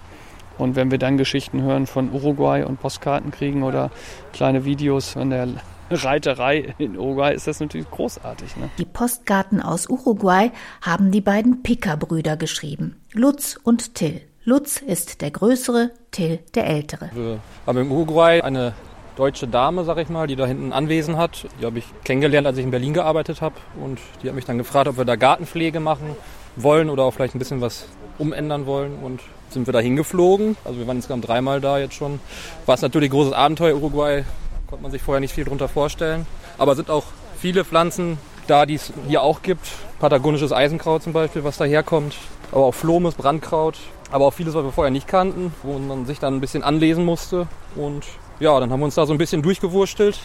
Und 0.59 0.75
wenn 0.75 0.91
wir 0.91 0.99
dann 0.99 1.19
Geschichten 1.19 1.63
hören 1.63 1.87
von 1.87 2.11
Uruguay 2.13 2.65
und 2.65 2.81
Postkarten 2.81 3.31
kriegen 3.31 3.63
oder 3.63 3.91
kleine 4.33 4.65
Videos, 4.65 5.15
wenn 5.17 5.31
der 5.31 5.49
Reiterei 5.91 6.75
in 6.79 6.99
Uruguay 6.99 7.35
ist 7.35 7.47
das 7.47 7.61
natürlich 7.61 7.91
großartig. 7.91 8.57
Ne? 8.57 8.71
Die 8.79 8.85
Postkarten 8.85 9.61
aus 9.63 9.89
Uruguay 9.89 10.51
haben 10.83 11.11
die 11.11 11.21
beiden 11.21 11.63
Picker-Brüder 11.63 12.37
geschrieben. 12.37 12.97
Lutz 13.13 13.59
und 13.63 13.95
Till. 13.95 14.21
Lutz 14.45 14.79
ist 14.79 15.21
der 15.23 15.31
Größere, 15.31 15.91
Till 16.11 16.39
der 16.55 16.67
Ältere. 16.67 17.11
Wir 17.15 17.41
haben 17.67 17.79
in 17.79 17.91
Uruguay 17.91 18.41
eine 18.43 18.75
deutsche 19.17 19.49
Dame, 19.49 19.85
sag 19.85 19.99
ich 19.99 20.09
mal, 20.09 20.27
die 20.27 20.37
da 20.37 20.47
hinten 20.47 20.73
Anwesen 20.73 21.17
hat. 21.17 21.47
Die 21.61 21.67
habe 21.67 21.79
ich 21.79 21.85
kennengelernt, 22.05 22.47
als 22.47 22.59
ich 22.59 22.65
in 22.65 22.71
Berlin 22.71 22.93
gearbeitet 22.93 23.41
habe. 23.41 23.57
Und 23.81 23.99
die 24.23 24.29
hat 24.29 24.35
mich 24.35 24.45
dann 24.45 24.59
gefragt, 24.59 24.89
ob 24.89 24.99
wir 24.99 25.05
da 25.05 25.17
Gartenpflege 25.17 25.81
machen 25.81 26.17
wollen 26.57 26.91
oder 26.91 27.05
auch 27.05 27.13
vielleicht 27.13 27.35
ein 27.35 27.39
bisschen 27.39 27.61
was 27.61 27.87
umändern 28.19 28.67
wollen. 28.67 28.99
Und 29.03 29.21
sind 29.51 29.67
wir 29.67 29.73
da 29.73 29.81
hingeflogen. 29.81 30.57
Also 30.65 30.79
wir 30.79 30.87
waren 30.87 30.97
insgesamt 30.97 31.27
dreimal 31.27 31.61
da 31.61 31.79
jetzt 31.79 31.95
schon. 31.95 32.21
War 32.67 32.75
es 32.75 32.83
natürlich 32.83 33.11
ein 33.11 33.13
großes 33.13 33.33
Abenteuer 33.33 33.75
Uruguay. 33.77 34.25
Konnte 34.69 34.83
man 34.83 34.91
sich 34.91 35.03
vorher 35.03 35.21
nicht 35.21 35.33
viel 35.33 35.45
drunter 35.45 35.69
vorstellen. 35.69 36.27
Aber 36.59 36.75
sind 36.75 36.91
auch 36.91 37.05
viele 37.39 37.65
Pflanzen 37.65 38.19
da, 38.49 38.67
die 38.67 38.75
es 38.75 38.93
hier 39.07 39.23
auch 39.23 39.43
gibt. 39.43 39.67
Patagonisches 40.01 40.53
Eisenkraut 40.53 41.03
zum 41.03 41.13
Beispiel, 41.13 41.45
was 41.45 41.57
daherkommt. 41.57 42.17
Aber 42.51 42.65
auch 42.67 42.75
Flomes, 42.75 43.15
Brandkraut. 43.15 43.77
Aber 44.11 44.27
auch 44.27 44.33
vieles, 44.33 44.55
was 44.55 44.65
wir 44.65 44.73
vorher 44.73 44.91
nicht 44.91 45.07
kannten, 45.07 45.53
wo 45.63 45.79
man 45.79 46.07
sich 46.07 46.19
dann 46.19 46.35
ein 46.35 46.41
bisschen 46.41 46.65
anlesen 46.65 47.05
musste. 47.05 47.47
Und 47.77 48.05
ja, 48.41 48.59
dann 48.59 48.71
haben 48.71 48.81
wir 48.81 48.87
uns 48.87 48.97
da 48.97 49.07
so 49.07 49.13
ein 49.13 49.19
bisschen 49.19 49.43
durchgewurstelt 49.43 50.19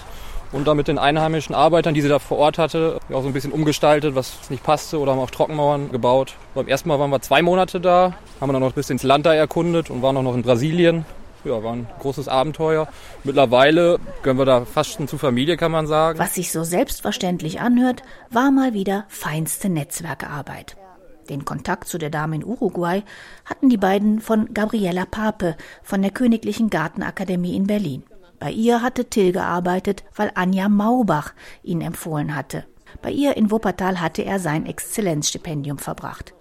und 0.52 0.68
da 0.68 0.74
mit 0.74 0.88
den 0.88 0.98
einheimischen 0.98 1.56
Arbeitern, 1.56 1.94
die 1.94 2.02
sie 2.02 2.10
da 2.10 2.20
vor 2.20 2.38
Ort 2.38 2.58
hatte, 2.58 3.00
auch 3.12 3.22
so 3.22 3.28
ein 3.28 3.34
bisschen 3.34 3.52
umgestaltet, 3.52 4.16
was 4.16 4.50
nicht 4.50 4.64
passte 4.64 5.00
oder 5.00 5.14
haben 5.14 5.20
auch 5.20 5.32
Trockenmauern 5.32 5.92
gebaut. 5.92 6.34
Beim 6.54 6.68
ersten 6.68 6.90
Mal 6.90 7.00
waren 7.00 7.10
wir 7.10 7.22
zwei 7.22 7.42
Monate 7.42 7.80
da, 7.80 8.14
haben 8.40 8.52
dann 8.52 8.62
noch 8.62 8.70
ein 8.70 8.74
bisschen 8.74 8.96
ins 8.96 9.04
Land 9.04 9.26
da 9.26 9.34
erkundet 9.34 9.90
und 9.90 10.02
waren 10.02 10.18
auch 10.18 10.24
noch 10.24 10.36
in 10.36 10.42
Brasilien. 10.42 11.06
Ja, 11.44 11.64
war 11.64 11.74
ein 11.74 11.88
großes 12.00 12.28
Abenteuer. 12.28 12.88
Mittlerweile 13.24 14.00
gehören 14.22 14.38
wir 14.38 14.46
da 14.46 14.66
fast 14.66 14.92
schon 14.92 15.08
zur 15.08 15.20
Familie, 15.20 15.58
kann 15.58 15.72
man 15.72 15.88
sagen. 15.88 16.20
Was 16.20 16.36
sich 16.36 16.52
so 16.52 16.64
selbstverständlich 16.64 17.60
anhört, 17.60 18.04
war 18.30 18.52
mal 18.52 18.74
wieder 18.74 19.06
feinste 19.08 19.70
Netzwerkarbeit. 19.70 20.78
Den 21.30 21.46
Kontakt 21.46 21.88
zu 21.88 21.98
der 21.98 22.10
Dame 22.10 22.36
in 22.36 22.44
Uruguay 22.44 23.04
hatten 23.46 23.70
die 23.70 23.78
beiden 23.78 24.20
von 24.20 24.54
Gabriella 24.54 25.06
Pape 25.06 25.56
von 25.82 26.02
der 26.02 26.12
Königlichen 26.12 26.70
Gartenakademie 26.70 27.56
in 27.56 27.68
Berlin. 27.68 28.04
Bei 28.40 28.52
ihr 28.52 28.82
hatte 28.82 29.06
Till 29.06 29.32
gearbeitet, 29.32 30.04
weil 30.16 30.32
Anja 30.36 30.68
Maubach 30.68 31.34
ihn 31.64 31.82
empfohlen 31.82 32.36
hatte. 32.36 32.66
Bei 33.02 33.12
ihr 33.12 33.38
in 33.38 33.52
Wuppertal 33.52 34.02
hatte 34.02 34.24
er 34.24 34.40
sein 34.40 34.66
Exzellenzstipendium 34.66 35.78
verbracht. 35.78 36.34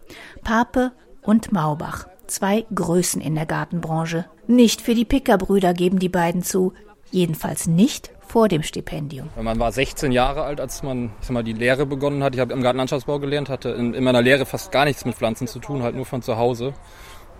Pape 0.43 0.93
und 1.23 1.53
Maubach, 1.53 2.09
zwei 2.31 2.65
Größen 2.75 3.21
in 3.21 3.35
der 3.35 3.47
Gartenbranche. 3.47 4.27
Nicht 4.47 4.81
für 4.81 4.95
die 4.95 5.05
Pickerbrüder 5.05 5.75
geben 5.75 5.99
die 5.99 6.09
beiden 6.09 6.43
zu, 6.43 6.73
jedenfalls 7.11 7.67
nicht 7.67 8.11
vor 8.27 8.49
dem 8.49 8.63
Stipendium. 8.63 9.29
Man 9.41 9.59
war 9.59 9.73
16 9.73 10.13
Jahre 10.13 10.45
alt, 10.45 10.61
als 10.61 10.83
man 10.83 11.11
ich 11.21 11.27
sag 11.27 11.35
mal, 11.35 11.43
die 11.43 11.53
Lehre 11.53 11.85
begonnen 11.85 12.23
hat. 12.23 12.35
Ich 12.35 12.41
habe 12.41 12.53
im 12.53 12.63
Gartenlandschaftsbau 12.63 13.19
gelernt, 13.19 13.49
hatte 13.49 13.71
in, 13.71 13.93
in 13.93 14.05
meiner 14.05 14.23
Lehre 14.23 14.47
fast 14.47 14.71
gar 14.71 14.85
nichts 14.85 15.05
mit 15.05 15.17
Pflanzen 15.17 15.49
zu 15.49 15.59
tun, 15.59 15.83
halt 15.83 15.97
nur 15.97 16.07
von 16.07 16.23
zu 16.23 16.37
Hause. 16.37 16.73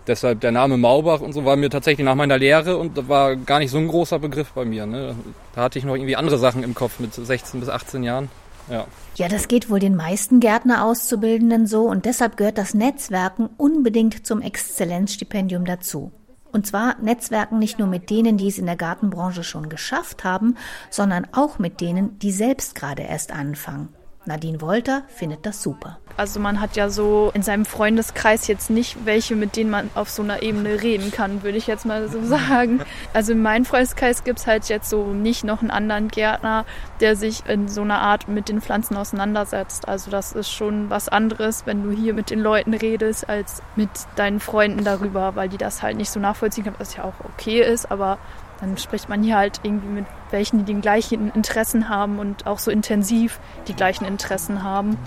Deshalb 0.07 0.41
der 0.41 0.51
Name 0.51 0.77
Maubach 0.77 1.21
und 1.21 1.33
so 1.33 1.45
war 1.45 1.57
mir 1.57 1.71
tatsächlich 1.71 2.05
nach 2.05 2.17
meiner 2.17 2.39
Lehre 2.39 2.77
und 2.77 3.09
war 3.09 3.37
gar 3.37 3.61
nicht 3.61 3.71
so 3.71 3.79
ein 3.79 3.87
großer 3.87 4.19
Begriff 4.19 4.51
bei 4.53 4.65
mir. 4.65 4.87
Ne? 4.87 5.15
Da 5.55 5.63
hatte 5.63 5.79
ich 5.79 5.85
noch 5.85 5.95
irgendwie 5.95 6.17
andere 6.17 6.39
Sachen 6.39 6.65
im 6.65 6.75
Kopf 6.75 6.99
mit 6.99 7.15
16 7.15 7.61
bis 7.61 7.69
18 7.69 8.03
Jahren. 8.03 8.29
Ja. 8.71 8.87
ja, 9.17 9.29
das 9.29 9.49
geht 9.49 9.69
wohl 9.69 9.81
den 9.81 9.97
meisten 9.97 10.41
Gärtner-Auszubildenden 10.41 11.67
so 11.67 11.83
und 11.83 12.05
deshalb 12.05 12.37
gehört 12.37 12.57
das 12.57 12.73
Netzwerken 12.73 13.51
unbedingt 13.57 14.27
zum 14.27 14.41
Exzellenzstipendium 14.41 15.65
dazu. 15.65 16.13
Und 16.53 16.67
zwar 16.67 16.97
Netzwerken 17.01 17.59
nicht 17.59 17.79
nur 17.79 17.89
mit 17.89 18.11
denen, 18.11 18.37
die 18.37 18.49
es 18.49 18.59
in 18.59 18.67
der 18.67 18.77
Gartenbranche 18.77 19.45
schon 19.45 19.69
geschafft 19.69 20.25
haben, 20.25 20.57
sondern 20.91 21.27
auch 21.33 21.59
mit 21.59 21.81
denen, 21.81 22.19
die 22.19 22.33
selbst 22.33 22.75
gerade 22.75 23.03
erst 23.03 23.33
anfangen. 23.33 23.89
Nadine 24.27 24.61
Wolter 24.61 25.03
findet 25.09 25.47
das 25.47 25.63
super. 25.63 25.99
Also 26.17 26.39
man 26.39 26.61
hat 26.61 26.77
ja 26.77 26.91
so 26.91 27.31
in 27.33 27.43
seinem 27.43 27.65
Freundeskreis 27.65 28.47
jetzt 28.47 28.69
nicht 28.69 29.07
welche, 29.07 29.37
mit 29.37 29.57
denen 29.57 29.71
man 29.71 29.89
auf 29.95 30.11
so 30.11 30.23
einer 30.23 30.43
Ebene 30.43 30.83
reden 30.83 31.11
kann, 31.11 31.43
würde 31.43 31.57
ich 31.57 31.67
jetzt 31.67 31.87
mal 31.87 32.09
so 32.09 32.23
sagen. 32.25 32.81
Also 33.15 33.33
in 33.33 33.41
meinem 33.41 33.65
Freundeskreis 33.65 34.23
gibt 34.23 34.41
es 34.41 34.47
halt 34.47 34.69
jetzt 34.69 34.91
so 34.91 35.15
nicht 35.15 35.45
noch 35.45 35.63
einen 35.63 35.71
anderen 35.71 36.09
Gärtner, 36.09 36.67
der 37.01 37.17
sich 37.17 37.47
in 37.47 37.69
so 37.69 37.81
einer 37.81 38.01
Art 38.01 38.29
mit 38.29 38.51
den 38.51 38.61
Pflanzen 38.61 38.99
auseinandersetzt. 38.99 39.89
Also 39.89 40.11
das 40.11 40.33
ist 40.33 40.51
schon 40.51 40.91
was 40.91 41.09
anderes, 41.09 41.65
wenn 41.65 41.83
du 41.83 41.91
hier 41.91 42.13
mit 42.13 42.29
den 42.29 42.41
Leuten 42.41 42.75
redest, 42.75 43.29
als 43.29 43.63
mit 43.75 43.89
deinen 44.17 44.41
Freunden 44.41 44.85
darüber, 44.85 45.37
weil 45.37 45.49
die 45.49 45.59
das 45.59 45.83
halt 45.83 45.97
nicht 45.97 46.11
so 46.11 46.21
nachvollziehen 46.21 46.65
können, 46.65 46.77
was 46.79 46.95
ja 46.95 47.05
auch 47.05 47.15
okay 47.25 47.63
ist, 47.63 47.91
aber 47.91 48.19
dann 48.61 48.77
spricht 48.77 49.09
man 49.09 49.23
hier 49.23 49.37
halt 49.37 49.61
irgendwie 49.63 49.89
mit 49.89 50.07
welchen, 50.31 50.65
die 50.65 50.75
die 50.75 50.81
gleichen 50.81 51.33
Interessen 51.33 51.89
haben 51.89 52.19
und 52.19 52.47
auch 52.47 52.59
so 52.59 52.71
intensiv 52.71 53.41
die 53.69 53.75
gleichen 53.75 54.05
Interessen 54.05 54.63
haben. 54.63 54.99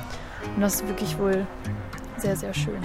Und 0.55 0.61
das 0.61 0.75
ist 0.75 0.87
wirklich 0.87 1.17
wohl 1.19 1.45
sehr, 2.17 2.35
sehr 2.35 2.53
schön. 2.53 2.81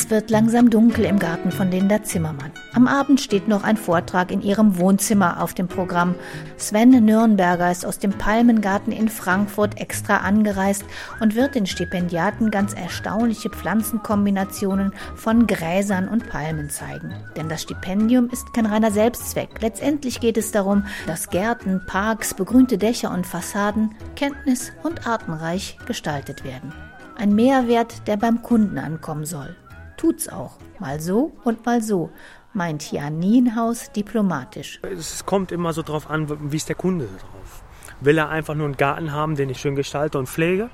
Es 0.00 0.08
wird 0.08 0.30
langsam 0.30 0.70
dunkel 0.70 1.04
im 1.04 1.18
Garten 1.18 1.52
von 1.52 1.70
Linda 1.70 2.02
Zimmermann. 2.02 2.52
Am 2.72 2.88
Abend 2.88 3.20
steht 3.20 3.48
noch 3.48 3.64
ein 3.64 3.76
Vortrag 3.76 4.30
in 4.30 4.40
ihrem 4.40 4.78
Wohnzimmer 4.78 5.42
auf 5.42 5.52
dem 5.52 5.68
Programm. 5.68 6.14
Sven 6.56 7.04
Nürnberger 7.04 7.70
ist 7.70 7.84
aus 7.84 7.98
dem 7.98 8.12
Palmengarten 8.12 8.94
in 8.94 9.10
Frankfurt 9.10 9.78
extra 9.78 10.16
angereist 10.16 10.86
und 11.20 11.34
wird 11.34 11.54
den 11.54 11.66
Stipendiaten 11.66 12.50
ganz 12.50 12.72
erstaunliche 12.72 13.50
Pflanzenkombinationen 13.50 14.94
von 15.16 15.46
Gräsern 15.46 16.08
und 16.08 16.30
Palmen 16.30 16.70
zeigen. 16.70 17.12
Denn 17.36 17.50
das 17.50 17.60
Stipendium 17.60 18.30
ist 18.30 18.54
kein 18.54 18.64
reiner 18.64 18.92
Selbstzweck. 18.92 19.50
Letztendlich 19.60 20.18
geht 20.18 20.38
es 20.38 20.50
darum, 20.50 20.86
dass 21.06 21.28
Gärten, 21.28 21.82
Parks, 21.86 22.32
begrünte 22.32 22.78
Dächer 22.78 23.10
und 23.10 23.26
Fassaden 23.26 23.94
kenntnis- 24.16 24.72
und 24.82 25.06
artenreich 25.06 25.76
gestaltet 25.84 26.42
werden. 26.42 26.72
Ein 27.18 27.34
Mehrwert, 27.34 28.08
der 28.08 28.16
beim 28.16 28.40
Kunden 28.40 28.78
ankommen 28.78 29.26
soll. 29.26 29.54
Tut's 30.00 30.30
auch. 30.30 30.56
Mal 30.78 30.98
so 30.98 31.32
und 31.44 31.66
mal 31.66 31.82
so, 31.82 32.08
meint 32.54 32.90
Jan 32.90 33.18
Nienhaus 33.18 33.92
diplomatisch. 33.92 34.80
Es 34.82 35.26
kommt 35.26 35.52
immer 35.52 35.74
so 35.74 35.82
drauf 35.82 36.08
an, 36.08 36.50
wie 36.50 36.56
ist 36.56 36.70
der 36.70 36.76
Kunde 36.76 37.04
drauf. 37.04 37.62
Will 38.00 38.16
er 38.16 38.30
einfach 38.30 38.54
nur 38.54 38.64
einen 38.64 38.78
Garten 38.78 39.12
haben, 39.12 39.36
den 39.36 39.50
ich 39.50 39.60
schön 39.60 39.76
gestalte 39.76 40.18
und 40.18 40.26
pflege? 40.26 40.70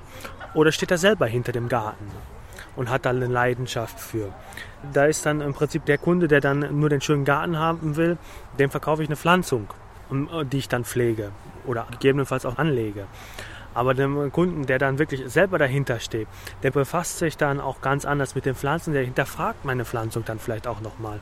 Oder 0.53 0.71
steht 0.71 0.91
er 0.91 0.97
selber 0.97 1.25
hinter 1.25 1.51
dem 1.51 1.67
Garten 1.67 2.05
und 2.77 2.89
hat 2.89 3.05
da 3.05 3.09
eine 3.09 3.27
Leidenschaft 3.27 3.99
für? 3.99 4.33
Da 4.93 5.07
ist 5.07 5.25
dann 5.25 5.41
im 5.41 5.53
Prinzip 5.53 5.83
der 5.83 5.97
Kunde, 5.97 6.29
der 6.29 6.39
dann 6.39 6.79
nur 6.79 6.87
den 6.87 7.01
schönen 7.01 7.25
Garten 7.25 7.57
haben 7.57 7.97
will, 7.97 8.17
dem 8.57 8.69
verkaufe 8.69 9.03
ich 9.03 9.09
eine 9.09 9.17
Pflanzung, 9.17 9.67
die 10.53 10.57
ich 10.57 10.69
dann 10.69 10.85
pflege 10.85 11.31
oder 11.65 11.85
gegebenenfalls 11.91 12.45
auch 12.45 12.57
anlege. 12.57 13.07
Aber 13.77 13.93
dem 13.93 14.31
Kunden, 14.31 14.65
der 14.65 14.79
dann 14.79 14.97
wirklich 14.97 15.21
selber 15.27 15.59
dahinter 15.59 15.99
steht, 15.99 16.27
der 16.63 16.71
befasst 16.71 17.19
sich 17.19 17.37
dann 17.37 17.59
auch 17.59 17.79
ganz 17.81 18.05
anders 18.05 18.33
mit 18.33 18.47
den 18.47 18.55
Pflanzen, 18.55 18.93
der 18.93 19.03
hinterfragt 19.03 19.65
meine 19.65 19.85
Pflanzung 19.85 20.25
dann 20.25 20.39
vielleicht 20.39 20.65
auch 20.65 20.81
nochmal 20.81 21.19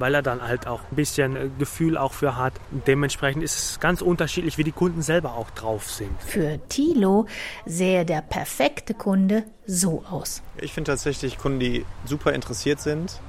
weil 0.00 0.14
er 0.14 0.22
dann 0.22 0.40
halt 0.40 0.68
auch 0.68 0.80
ein 0.92 0.94
bisschen 0.94 1.34
äh, 1.34 1.50
Gefühl 1.58 1.98
auch 1.98 2.12
für 2.12 2.36
hat. 2.36 2.52
Dementsprechend 2.86 3.42
ist 3.42 3.58
es 3.58 3.80
ganz 3.80 4.00
unterschiedlich, 4.00 4.56
wie 4.56 4.62
die 4.62 4.70
Kunden 4.70 5.02
selber 5.02 5.34
auch 5.34 5.50
drauf 5.50 5.90
sind. 5.90 6.10
Für 6.22 6.60
Thilo 6.68 7.26
sähe 7.66 8.04
der 8.04 8.22
perfekte 8.22 8.94
Kunde 8.94 9.42
so 9.66 10.04
aus. 10.08 10.40
Ich 10.58 10.72
finde 10.72 10.92
tatsächlich 10.92 11.36
Kunden, 11.36 11.58
die 11.58 11.84
super 12.04 12.32
interessiert 12.32 12.80
sind 12.80 13.20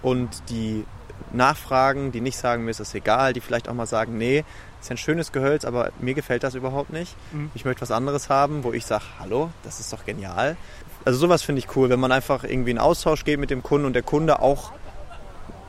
und 0.00 0.30
die 0.48 0.86
nachfragen, 1.32 2.12
die 2.12 2.20
nicht 2.20 2.38
sagen, 2.38 2.64
mir 2.64 2.70
ist 2.70 2.80
das 2.80 2.94
egal, 2.94 3.32
die 3.32 3.40
vielleicht 3.40 3.68
auch 3.68 3.74
mal 3.74 3.86
sagen, 3.86 4.18
nee, 4.18 4.44
ist 4.80 4.90
ein 4.90 4.96
schönes 4.96 5.32
Gehölz, 5.32 5.64
aber 5.64 5.90
mir 6.00 6.14
gefällt 6.14 6.42
das 6.42 6.54
überhaupt 6.54 6.92
nicht. 6.92 7.16
Mhm. 7.32 7.50
Ich 7.54 7.64
möchte 7.64 7.82
was 7.82 7.90
anderes 7.90 8.28
haben, 8.28 8.64
wo 8.64 8.72
ich 8.72 8.86
sage, 8.86 9.04
hallo, 9.18 9.50
das 9.64 9.80
ist 9.80 9.92
doch 9.92 10.04
genial. 10.04 10.56
Also 11.04 11.18
sowas 11.18 11.42
finde 11.42 11.60
ich 11.60 11.76
cool, 11.76 11.88
wenn 11.88 12.00
man 12.00 12.12
einfach 12.12 12.44
irgendwie 12.44 12.70
in 12.70 12.78
Austausch 12.78 13.24
geht 13.24 13.38
mit 13.38 13.50
dem 13.50 13.62
Kunden 13.62 13.86
und 13.86 13.92
der 13.92 14.02
Kunde 14.02 14.40
auch 14.40 14.72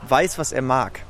weiß, 0.08 0.38
was 0.38 0.52
er 0.52 0.62
mag. 0.62 1.00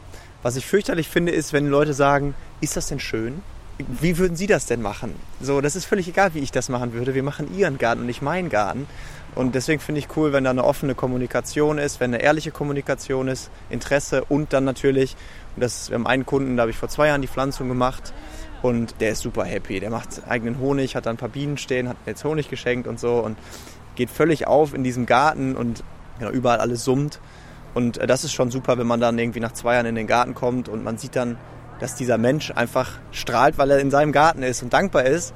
Was 0.43 0.57
ich 0.57 0.67
fürchterlich 0.67 1.09
finde, 1.09 1.33
ist, 1.33 1.53
wenn 1.53 1.67
Leute 1.67 1.95
sagen, 1.95 2.35
ist 2.61 2.77
das 2.77 2.89
denn 2.89 3.01
schön? 3.01 3.43
Wie 3.79 4.19
würden 4.19 4.37
Sie 4.37 4.47
das 4.47 4.67
denn 4.67 4.83
machen? 4.83 5.15
So, 5.41 5.61
das 5.61 5.77
ist 5.77 5.85
völlig 5.85 6.09
egal, 6.09 6.35
wie 6.35 6.41
ich 6.41 6.51
das 6.51 6.69
machen 6.69 6.93
würde. 6.93 7.15
Wir 7.15 7.23
machen 7.23 7.57
Ihren 7.57 7.79
Garten 7.79 8.01
und 8.01 8.07
nicht 8.07 8.23
meinen 8.23 8.49
Garten. 8.49 8.89
Und 9.35 9.55
deswegen 9.55 9.81
finde 9.81 10.01
ich 10.01 10.09
cool, 10.17 10.33
wenn 10.33 10.45
da 10.45 10.51
eine 10.51 10.65
offene 10.65 10.95
Kommunikation 10.95 11.79
ist, 11.79 12.01
wenn 12.01 12.13
eine 12.13 12.23
ehrliche 12.23 12.51
Kommunikation 12.51 13.29
ist, 13.29 13.51
Interesse 13.71 14.25
und 14.25 14.53
dann 14.53 14.65
natürlich, 14.65 15.17
und 15.55 15.63
das, 15.63 15.91
wir 15.91 15.95
haben 15.95 16.07
einen 16.07 16.27
Kunden, 16.27 16.57
da 16.57 16.63
habe 16.63 16.71
ich 16.71 16.77
vor 16.77 16.89
zwei 16.89 17.09
Jahren 17.09 17.23
die 17.23 17.29
Pflanzung 17.29 17.69
gemacht 17.69 18.13
und 18.63 19.01
der 19.01 19.11
ist 19.11 19.21
super 19.21 19.45
happy. 19.45 19.81
Der 19.81 19.91
macht 19.91 20.23
eigenen 20.29 20.59
Honig, 20.59 20.97
hat 20.97 21.07
da 21.07 21.11
ein 21.11 21.17
paar 21.17 21.29
Bienen 21.29 21.59
stehen, 21.59 21.89
hat 21.89 21.97
mir 22.05 22.13
jetzt 22.13 22.25
Honig 22.25 22.49
geschenkt 22.49 22.89
und 22.89 22.99
so 22.99 23.19
und 23.19 23.39
geht 23.95 24.11
völlig 24.11 24.47
auf 24.47 24.75
in 24.75 24.83
diesem 24.83 25.07
Garten 25.07 25.57
und 25.57 25.85
genau, 26.19 26.31
überall 26.31 26.59
alles 26.59 26.85
summt. 26.85 27.21
Und 27.75 27.99
äh, 27.99 28.07
das 28.07 28.25
ist 28.25 28.33
schon 28.33 28.51
super, 28.51 28.79
wenn 28.79 28.87
man 28.87 29.01
dann 29.01 29.19
irgendwie 29.19 29.41
nach 29.41 29.53
zwei 29.53 29.75
Jahren 29.75 29.87
in 29.87 29.95
den 29.95 30.07
Garten 30.07 30.35
kommt 30.35 30.69
und 30.69 30.83
man 30.83 30.99
sieht 30.99 31.15
dann, 31.15 31.37
dass 31.79 31.95
dieser 31.95 32.19
Mensch 32.19 32.51
einfach 32.51 32.91
strahlt, 33.13 33.57
weil 33.57 33.71
er 33.71 33.79
in 33.79 33.91
seinem 33.91 34.11
Garten 34.11 34.43
ist 34.43 34.63
und 34.63 34.73
dankbar 34.73 35.05
ist 35.05 35.33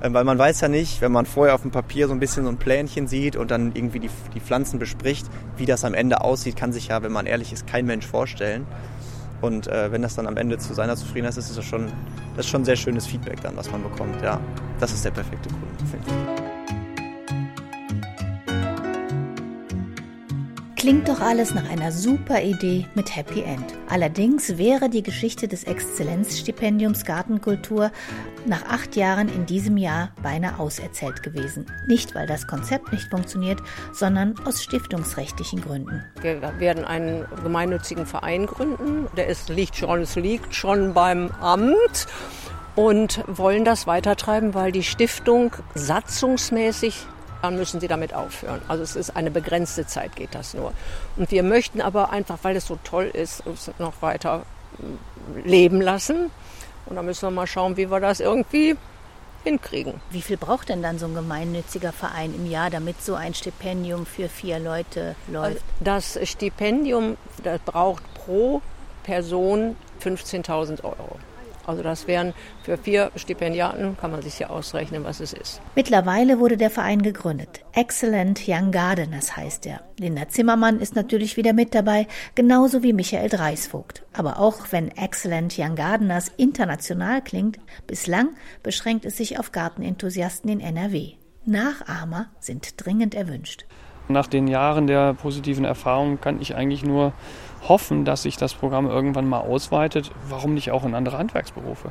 weil 0.00 0.24
man 0.24 0.38
weiß 0.38 0.60
ja 0.60 0.68
nicht, 0.68 1.00
wenn 1.00 1.12
man 1.12 1.26
vorher 1.26 1.54
auf 1.54 1.62
dem 1.62 1.70
Papier 1.70 2.06
so 2.06 2.14
ein 2.14 2.20
bisschen 2.20 2.44
so 2.44 2.50
ein 2.50 2.56
Plänchen 2.56 3.08
sieht 3.08 3.36
und 3.36 3.50
dann 3.50 3.72
irgendwie 3.74 4.00
die, 4.00 4.10
die 4.34 4.40
Pflanzen 4.40 4.78
bespricht, 4.78 5.26
wie 5.56 5.66
das 5.66 5.84
am 5.84 5.94
Ende 5.94 6.20
aussieht, 6.20 6.56
kann 6.56 6.72
sich 6.72 6.88
ja, 6.88 7.02
wenn 7.02 7.12
man 7.12 7.26
ehrlich 7.26 7.52
ist, 7.52 7.66
kein 7.66 7.86
Mensch 7.86 8.06
vorstellen. 8.06 8.66
Und 9.40 9.68
äh, 9.68 9.92
wenn 9.92 10.02
das 10.02 10.16
dann 10.16 10.26
am 10.26 10.36
Ende 10.36 10.58
zu 10.58 10.74
seiner 10.74 10.96
Zufriedenheit 10.96 11.36
ist, 11.36 11.48
ist 11.48 11.58
das 11.58 11.64
schon, 11.64 11.92
das 12.36 12.46
ist 12.46 12.50
schon 12.50 12.64
sehr 12.64 12.76
schönes 12.76 13.06
Feedback 13.06 13.40
dann, 13.40 13.56
was 13.56 13.70
man 13.70 13.82
bekommt. 13.82 14.20
Ja, 14.22 14.40
das 14.80 14.92
ist 14.92 15.04
der 15.04 15.10
perfekte 15.10 15.48
Kunde, 15.48 15.84
finde 15.90 16.06
ich. 16.08 16.47
Klingt 20.78 21.08
doch 21.08 21.18
alles 21.18 21.54
nach 21.54 21.68
einer 21.68 21.90
super 21.90 22.40
Idee 22.40 22.86
mit 22.94 23.16
Happy 23.16 23.42
End. 23.42 23.64
Allerdings 23.88 24.58
wäre 24.58 24.88
die 24.88 25.02
Geschichte 25.02 25.48
des 25.48 25.64
Exzellenzstipendiums 25.64 27.04
Gartenkultur 27.04 27.90
nach 28.46 28.62
acht 28.62 28.94
Jahren 28.94 29.28
in 29.28 29.44
diesem 29.44 29.76
Jahr 29.76 30.12
beinahe 30.22 30.56
auserzählt 30.60 31.24
gewesen. 31.24 31.66
Nicht, 31.88 32.14
weil 32.14 32.28
das 32.28 32.46
Konzept 32.46 32.92
nicht 32.92 33.10
funktioniert, 33.10 33.60
sondern 33.92 34.36
aus 34.46 34.62
stiftungsrechtlichen 34.62 35.62
Gründen. 35.62 36.04
Wir 36.20 36.40
werden 36.60 36.84
einen 36.84 37.26
gemeinnützigen 37.42 38.06
Verein 38.06 38.46
gründen. 38.46 39.08
Der 39.16 39.26
ist, 39.26 39.48
liegt 39.48 39.74
schon, 39.74 40.02
es 40.02 40.14
liegt 40.14 40.54
schon 40.54 40.94
beim 40.94 41.32
Amt 41.40 42.06
und 42.76 43.24
wollen 43.26 43.64
das 43.64 43.88
weitertreiben, 43.88 44.54
weil 44.54 44.70
die 44.70 44.84
Stiftung 44.84 45.50
satzungsmäßig 45.74 47.04
dann 47.42 47.56
müssen 47.56 47.80
sie 47.80 47.88
damit 47.88 48.14
aufhören. 48.14 48.60
Also 48.68 48.82
es 48.82 48.96
ist 48.96 49.16
eine 49.16 49.30
begrenzte 49.30 49.86
Zeit, 49.86 50.16
geht 50.16 50.34
das 50.34 50.54
nur. 50.54 50.72
Und 51.16 51.30
wir 51.30 51.42
möchten 51.42 51.80
aber 51.80 52.10
einfach, 52.10 52.38
weil 52.42 52.56
es 52.56 52.66
so 52.66 52.78
toll 52.84 53.10
ist, 53.12 53.46
es 53.46 53.70
noch 53.78 54.02
weiter 54.02 54.44
äh, 54.78 55.48
leben 55.48 55.80
lassen. 55.80 56.30
Und 56.86 56.96
da 56.96 57.02
müssen 57.02 57.22
wir 57.22 57.30
mal 57.30 57.46
schauen, 57.46 57.76
wie 57.76 57.90
wir 57.90 58.00
das 58.00 58.20
irgendwie 58.20 58.76
hinkriegen. 59.44 59.94
Wie 60.10 60.22
viel 60.22 60.36
braucht 60.36 60.68
denn 60.68 60.82
dann 60.82 60.98
so 60.98 61.06
ein 61.06 61.14
gemeinnütziger 61.14 61.92
Verein 61.92 62.34
im 62.34 62.50
Jahr, 62.50 62.70
damit 62.70 63.02
so 63.02 63.14
ein 63.14 63.34
Stipendium 63.34 64.06
für 64.06 64.28
vier 64.28 64.58
Leute 64.58 65.14
läuft? 65.28 65.62
Das 65.80 66.18
Stipendium 66.24 67.16
das 67.42 67.60
braucht 67.60 68.02
pro 68.14 68.60
Person 69.04 69.76
15.000 70.02 70.84
Euro. 70.84 71.18
Also 71.68 71.82
das 71.82 72.06
wären 72.06 72.32
für 72.62 72.78
vier 72.78 73.12
Stipendiaten, 73.14 73.98
kann 73.98 74.10
man 74.10 74.22
sich 74.22 74.38
ja 74.38 74.48
ausrechnen, 74.48 75.04
was 75.04 75.20
es 75.20 75.34
ist. 75.34 75.60
Mittlerweile 75.76 76.38
wurde 76.38 76.56
der 76.56 76.70
Verein 76.70 77.02
gegründet. 77.02 77.60
Excellent 77.74 78.40
Young 78.48 78.70
Gardeners 78.70 79.36
heißt 79.36 79.66
er. 79.66 79.82
Linda 79.98 80.28
Zimmermann 80.28 80.80
ist 80.80 80.96
natürlich 80.96 81.36
wieder 81.36 81.52
mit 81.52 81.74
dabei, 81.74 82.06
genauso 82.34 82.82
wie 82.82 82.94
Michael 82.94 83.28
Dreisvogt. 83.28 84.02
Aber 84.14 84.38
auch 84.38 84.60
wenn 84.70 84.88
Excellent 84.96 85.58
Young 85.58 85.74
Gardeners 85.74 86.32
international 86.38 87.20
klingt, 87.20 87.58
bislang 87.86 88.30
beschränkt 88.62 89.04
es 89.04 89.18
sich 89.18 89.38
auf 89.38 89.52
Gartenenthusiasten 89.52 90.50
in 90.50 90.60
NRW. 90.60 91.12
Nachahmer 91.44 92.28
sind 92.40 92.82
dringend 92.82 93.14
erwünscht. 93.14 93.66
Nach 94.10 94.26
den 94.26 94.48
Jahren 94.48 94.86
der 94.86 95.12
positiven 95.12 95.66
Erfahrungen 95.66 96.18
kann 96.18 96.40
ich 96.40 96.54
eigentlich 96.54 96.82
nur 96.82 97.12
hoffen, 97.66 98.04
dass 98.04 98.22
sich 98.22 98.36
das 98.36 98.54
Programm 98.54 98.86
irgendwann 98.86 99.28
mal 99.28 99.40
ausweitet. 99.40 100.10
Warum 100.28 100.54
nicht 100.54 100.70
auch 100.70 100.84
in 100.84 100.94
andere 100.94 101.18
Handwerksberufe? 101.18 101.90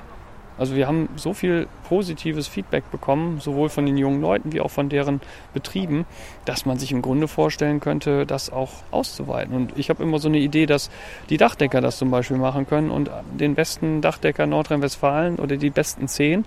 Also 0.57 0.75
wir 0.75 0.87
haben 0.87 1.07
so 1.15 1.33
viel 1.33 1.67
positives 1.87 2.47
Feedback 2.47 2.89
bekommen, 2.89 3.39
sowohl 3.39 3.69
von 3.69 3.85
den 3.85 3.97
jungen 3.97 4.21
Leuten 4.21 4.53
wie 4.53 4.61
auch 4.61 4.71
von 4.71 4.89
deren 4.89 5.21
Betrieben, 5.53 6.05
dass 6.45 6.65
man 6.65 6.79
sich 6.79 6.91
im 6.91 7.01
Grunde 7.01 7.27
vorstellen 7.27 7.79
könnte, 7.79 8.25
das 8.25 8.51
auch 8.51 8.71
auszuweiten. 8.91 9.55
Und 9.55 9.77
ich 9.77 9.89
habe 9.89 10.01
immer 10.01 10.19
so 10.19 10.27
eine 10.27 10.39
Idee, 10.39 10.65
dass 10.65 10.89
die 11.29 11.37
Dachdecker 11.37 11.81
das 11.81 11.97
zum 11.97 12.09
Beispiel 12.09 12.37
machen 12.37 12.65
können 12.65 12.89
und 12.89 13.11
den 13.39 13.53
besten 13.53 14.01
Dachdecker 14.01 14.47
Nordrhein-Westfalen 14.47 15.35
oder 15.37 15.57
die 15.57 15.69
besten 15.69 16.07
zehn, 16.07 16.45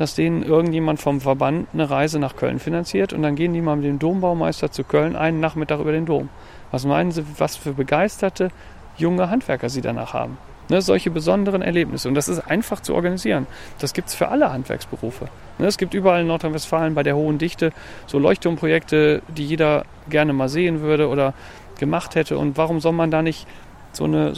dass 0.00 0.14
denen 0.14 0.42
irgendjemand 0.42 0.98
vom 0.98 1.20
Verband 1.20 1.68
eine 1.74 1.90
Reise 1.90 2.18
nach 2.18 2.34
Köln 2.34 2.58
finanziert 2.58 3.12
und 3.12 3.20
dann 3.20 3.36
gehen 3.36 3.52
die 3.52 3.60
mal 3.60 3.76
mit 3.76 3.84
dem 3.84 3.98
Dombaumeister 3.98 4.72
zu 4.72 4.82
Köln 4.82 5.14
einen 5.14 5.40
Nachmittag 5.40 5.78
über 5.78 5.92
den 5.92 6.06
Dom. 6.06 6.30
Was 6.70 6.86
meinen 6.86 7.12
Sie, 7.12 7.22
was 7.36 7.56
für 7.56 7.74
begeisterte 7.74 8.48
junge 8.96 9.28
Handwerker 9.28 9.68
Sie 9.68 9.82
danach 9.82 10.14
haben? 10.14 10.38
Ne, 10.70 10.80
solche 10.80 11.10
besonderen 11.10 11.60
Erlebnisse. 11.60 12.08
Und 12.08 12.14
das 12.14 12.28
ist 12.28 12.38
einfach 12.38 12.80
zu 12.80 12.94
organisieren. 12.94 13.46
Das 13.78 13.92
gibt 13.92 14.08
es 14.08 14.14
für 14.14 14.28
alle 14.28 14.50
Handwerksberufe. 14.50 15.26
Ne, 15.58 15.66
es 15.66 15.76
gibt 15.76 15.92
überall 15.92 16.22
in 16.22 16.28
Nordrhein-Westfalen 16.28 16.94
bei 16.94 17.02
der 17.02 17.14
hohen 17.14 17.36
Dichte 17.36 17.70
so 18.06 18.18
Leuchtturmprojekte, 18.18 19.20
die 19.28 19.44
jeder 19.44 19.84
gerne 20.08 20.32
mal 20.32 20.48
sehen 20.48 20.80
würde 20.80 21.08
oder 21.08 21.34
gemacht 21.78 22.14
hätte. 22.14 22.38
Und 22.38 22.56
warum 22.56 22.80
soll 22.80 22.92
man 22.92 23.10
da 23.10 23.20
nicht 23.20 23.46
so 23.92 24.04
eine 24.04 24.32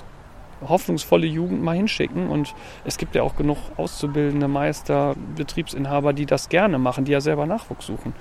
hoffnungsvolle 0.68 1.26
Jugend 1.26 1.62
mal 1.62 1.76
hinschicken? 1.76 2.28
Und 2.28 2.54
es 2.84 2.98
gibt 2.98 3.14
ja 3.14 3.22
auch 3.22 3.36
genug 3.36 3.58
auszubildende 3.76 4.48
Meister, 4.48 5.14
Betriebsinhaber, 5.36 6.12
die 6.12 6.26
das 6.26 6.48
gerne 6.48 6.78
machen, 6.78 7.04
die 7.04 7.12
ja 7.12 7.20
selber 7.20 7.46
Nachwuchs 7.46 7.86
suchen 7.86 8.14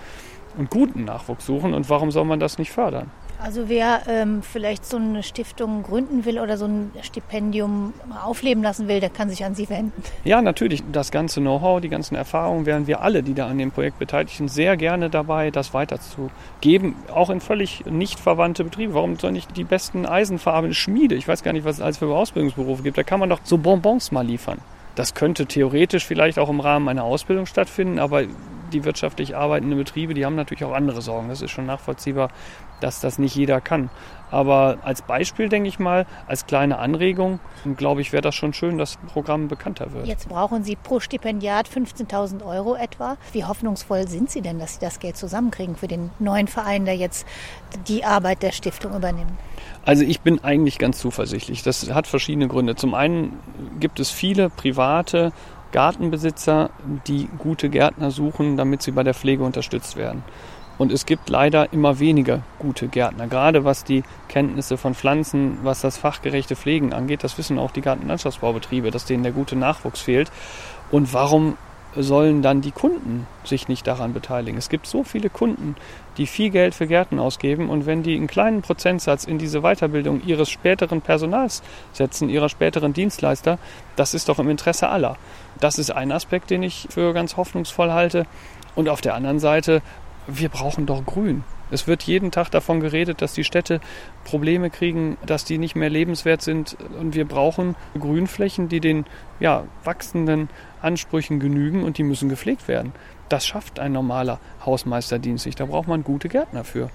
und 0.57 0.69
guten 0.69 1.05
Nachwuchs 1.05 1.45
suchen. 1.45 1.73
Und 1.73 1.89
warum 1.89 2.11
soll 2.11 2.25
man 2.25 2.39
das 2.39 2.57
nicht 2.57 2.71
fördern? 2.71 3.11
Also 3.43 3.69
wer 3.69 4.03
ähm, 4.07 4.43
vielleicht 4.43 4.85
so 4.85 4.97
eine 4.97 5.23
Stiftung 5.23 5.81
gründen 5.81 6.25
will 6.25 6.39
oder 6.39 6.57
so 6.57 6.65
ein 6.65 6.91
Stipendium 7.01 7.93
aufleben 8.23 8.61
lassen 8.61 8.87
will, 8.87 8.99
der 8.99 9.09
kann 9.09 9.29
sich 9.29 9.43
an 9.43 9.55
Sie 9.55 9.67
wenden. 9.67 10.03
Ja, 10.23 10.41
natürlich. 10.43 10.83
Das 10.91 11.09
ganze 11.09 11.41
Know-how, 11.41 11.81
die 11.81 11.89
ganzen 11.89 12.13
Erfahrungen 12.13 12.67
wären 12.67 12.85
wir 12.85 13.01
alle, 13.01 13.23
die 13.23 13.33
da 13.33 13.47
an 13.47 13.57
dem 13.57 13.71
Projekt 13.71 13.97
beteiligt 13.97 14.37
sind, 14.37 14.49
sehr 14.49 14.77
gerne 14.77 15.09
dabei, 15.09 15.49
das 15.49 15.73
weiterzugeben. 15.73 16.95
Auch 17.11 17.31
in 17.31 17.41
völlig 17.41 17.83
nicht 17.85 18.19
verwandte 18.19 18.63
Betriebe. 18.63 18.93
Warum 18.93 19.17
soll 19.17 19.31
nicht 19.31 19.57
die 19.57 19.63
besten 19.63 20.05
Eisenfarben 20.05 20.75
Schmiede? 20.75 21.15
Ich 21.15 21.27
weiß 21.27 21.41
gar 21.41 21.53
nicht, 21.53 21.65
was 21.65 21.77
es 21.77 21.81
alles 21.81 21.97
für 21.97 22.15
Ausbildungsberufe 22.15 22.83
gibt. 22.83 22.97
Da 22.97 23.03
kann 23.03 23.19
man 23.19 23.29
doch 23.29 23.39
so 23.43 23.57
Bonbons 23.57 24.11
mal 24.11 24.25
liefern. 24.25 24.59
Das 24.93 25.15
könnte 25.15 25.47
theoretisch 25.47 26.05
vielleicht 26.05 26.37
auch 26.37 26.49
im 26.49 26.59
Rahmen 26.59 26.89
einer 26.89 27.05
Ausbildung 27.05 27.47
stattfinden, 27.47 27.97
aber 27.97 28.23
die 28.73 28.83
wirtschaftlich 28.83 29.35
arbeitenden 29.35 29.77
Betriebe, 29.77 30.13
die 30.13 30.25
haben 30.25 30.35
natürlich 30.35 30.63
auch 30.63 30.73
andere 30.73 31.01
Sorgen. 31.01 31.29
Das 31.29 31.41
ist 31.41 31.51
schon 31.51 31.65
nachvollziehbar, 31.65 32.29
dass 32.79 32.99
das 32.99 33.19
nicht 33.19 33.35
jeder 33.35 33.61
kann. 33.61 33.89
Aber 34.31 34.77
als 34.83 35.01
Beispiel, 35.01 35.49
denke 35.49 35.67
ich 35.67 35.77
mal, 35.77 36.05
als 36.25 36.45
kleine 36.45 36.79
Anregung, 36.79 37.39
glaube 37.75 38.01
ich, 38.01 38.13
wäre 38.13 38.21
das 38.21 38.33
schon 38.33 38.53
schön, 38.53 38.77
dass 38.77 38.97
das 38.97 39.11
Programm 39.11 39.49
bekannter 39.49 39.91
wird. 39.93 40.07
Jetzt 40.07 40.29
brauchen 40.29 40.63
Sie 40.63 40.77
pro 40.77 40.99
Stipendiat 40.99 41.67
15.000 41.67 42.45
Euro 42.45 42.75
etwa. 42.75 43.17
Wie 43.33 43.43
hoffnungsvoll 43.43 44.07
sind 44.07 44.31
Sie 44.31 44.41
denn, 44.41 44.57
dass 44.57 44.75
Sie 44.75 44.79
das 44.79 44.99
Geld 44.99 45.17
zusammenkriegen 45.17 45.75
für 45.75 45.87
den 45.87 46.11
neuen 46.19 46.47
Verein, 46.47 46.85
der 46.85 46.95
jetzt 46.95 47.27
die 47.87 48.05
Arbeit 48.05 48.41
der 48.41 48.53
Stiftung 48.53 48.95
übernimmt? 48.95 49.33
Also 49.83 50.03
ich 50.03 50.21
bin 50.21 50.43
eigentlich 50.43 50.79
ganz 50.79 50.99
zuversichtlich. 50.99 51.63
Das 51.63 51.91
hat 51.91 52.07
verschiedene 52.07 52.47
Gründe. 52.47 52.75
Zum 52.75 52.93
einen 52.93 53.37
gibt 53.79 53.99
es 53.99 54.11
viele 54.11 54.49
private 54.49 55.33
Gartenbesitzer, 55.71 56.69
die 57.07 57.27
gute 57.37 57.69
Gärtner 57.69 58.11
suchen, 58.11 58.57
damit 58.57 58.81
sie 58.81 58.91
bei 58.91 59.03
der 59.03 59.13
Pflege 59.13 59.43
unterstützt 59.43 59.95
werden. 59.95 60.23
Und 60.77 60.91
es 60.91 61.05
gibt 61.05 61.29
leider 61.29 61.71
immer 61.73 61.99
weniger 61.99 62.41
gute 62.57 62.87
Gärtner, 62.87 63.27
gerade 63.27 63.63
was 63.63 63.83
die 63.83 64.03
Kenntnisse 64.27 64.77
von 64.77 64.95
Pflanzen, 64.95 65.59
was 65.61 65.81
das 65.81 65.97
fachgerechte 65.97 66.55
Pflegen 66.55 66.91
angeht. 66.91 67.23
Das 67.23 67.37
wissen 67.37 67.59
auch 67.59 67.71
die 67.71 67.81
Gartenlandschaftsbaubetriebe, 67.81 68.89
dass 68.89 69.05
denen 69.05 69.21
der 69.21 69.31
gute 69.31 69.55
Nachwuchs 69.55 70.01
fehlt. 70.01 70.31
Und 70.89 71.13
warum 71.13 71.55
sollen 71.95 72.41
dann 72.41 72.61
die 72.61 72.71
Kunden 72.71 73.27
sich 73.43 73.67
nicht 73.67 73.85
daran 73.85 74.13
beteiligen? 74.13 74.57
Es 74.57 74.69
gibt 74.69 74.87
so 74.87 75.03
viele 75.03 75.29
Kunden, 75.29 75.75
die 76.21 76.27
viel 76.27 76.51
Geld 76.51 76.75
für 76.75 76.85
Gärten 76.85 77.17
ausgeben 77.17 77.67
und 77.67 77.87
wenn 77.87 78.03
die 78.03 78.15
einen 78.15 78.27
kleinen 78.27 78.61
Prozentsatz 78.61 79.23
in 79.23 79.39
diese 79.39 79.61
Weiterbildung 79.61 80.21
ihres 80.23 80.51
späteren 80.51 81.01
Personals 81.01 81.63
setzen, 81.93 82.29
ihrer 82.29 82.47
späteren 82.47 82.93
Dienstleister, 82.93 83.57
das 83.95 84.13
ist 84.13 84.29
doch 84.29 84.37
im 84.37 84.47
Interesse 84.47 84.89
aller. 84.89 85.17
Das 85.59 85.79
ist 85.79 85.89
ein 85.89 86.11
Aspekt, 86.11 86.51
den 86.51 86.61
ich 86.61 86.87
für 86.91 87.13
ganz 87.13 87.37
hoffnungsvoll 87.37 87.91
halte. 87.91 88.27
Und 88.75 88.87
auf 88.87 89.01
der 89.01 89.15
anderen 89.15 89.39
Seite, 89.39 89.81
wir 90.27 90.49
brauchen 90.49 90.85
doch 90.85 91.05
Grün. 91.05 91.43
Es 91.71 91.87
wird 91.87 92.03
jeden 92.03 92.31
Tag 92.31 92.49
davon 92.49 92.81
geredet, 92.81 93.21
dass 93.21 93.33
die 93.33 93.45
Städte 93.45 93.79
Probleme 94.25 94.69
kriegen, 94.69 95.17
dass 95.25 95.45
die 95.45 95.57
nicht 95.57 95.75
mehr 95.75 95.89
lebenswert 95.89 96.41
sind. 96.41 96.75
Und 96.99 97.15
wir 97.15 97.25
brauchen 97.25 97.75
Grünflächen, 97.97 98.67
die 98.67 98.81
den 98.81 99.05
ja, 99.39 99.63
wachsenden 99.83 100.49
Ansprüchen 100.81 101.39
genügen 101.39 101.83
und 101.83 101.97
die 101.97 102.03
müssen 102.03 102.27
gepflegt 102.27 102.67
werden. 102.67 102.91
Das 103.29 103.47
schafft 103.47 103.79
ein 103.79 103.93
normaler 103.93 104.39
Hausmeisterdienst 104.65 105.45
nicht. 105.45 105.59
Da 105.59 105.65
braucht 105.65 105.87
man 105.87 106.03
gute 106.03 106.27
Gärtner 106.27 106.65
für. 106.65 106.89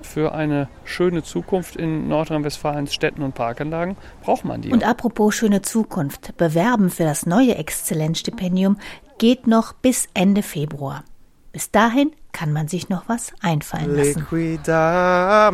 Für 0.00 0.34
eine 0.34 0.68
schöne 0.84 1.22
Zukunft 1.22 1.76
in 1.76 2.08
Nordrhein-Westfalens 2.08 2.92
Städten 2.92 3.22
und 3.22 3.34
Parkanlagen 3.34 3.96
braucht 4.22 4.44
man 4.44 4.62
die. 4.62 4.72
Und 4.72 4.82
apropos 4.82 5.34
schöne 5.34 5.62
Zukunft, 5.62 6.36
bewerben 6.38 6.90
für 6.90 7.04
das 7.04 7.26
neue 7.26 7.54
Exzellenzstipendium 7.54 8.78
geht 9.18 9.46
noch 9.46 9.74
bis 9.74 10.08
Ende 10.14 10.42
Februar. 10.42 11.04
Bis 11.52 11.70
dahin 11.70 12.10
kann 12.32 12.52
man 12.52 12.68
sich 12.68 12.88
noch 12.88 13.08
was 13.08 13.32
einfallen 13.40 13.96
lassen. 13.96 14.20
Liquidamba. 14.20 15.50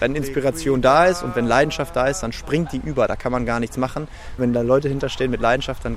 Wenn 0.00 0.16
Inspiration 0.16 0.82
da 0.82 1.06
ist 1.06 1.22
und 1.22 1.36
wenn 1.36 1.46
Leidenschaft 1.46 1.94
da 1.96 2.08
ist, 2.08 2.22
dann 2.22 2.32
springt 2.32 2.72
die 2.72 2.78
über. 2.78 3.06
Da 3.06 3.16
kann 3.16 3.32
man 3.32 3.46
gar 3.46 3.60
nichts 3.60 3.76
machen. 3.76 4.08
Wenn 4.36 4.52
da 4.52 4.60
Leute 4.62 4.88
hinterstehen 4.88 5.30
mit 5.30 5.40
Leidenschaft, 5.40 5.84
dann 5.84 5.96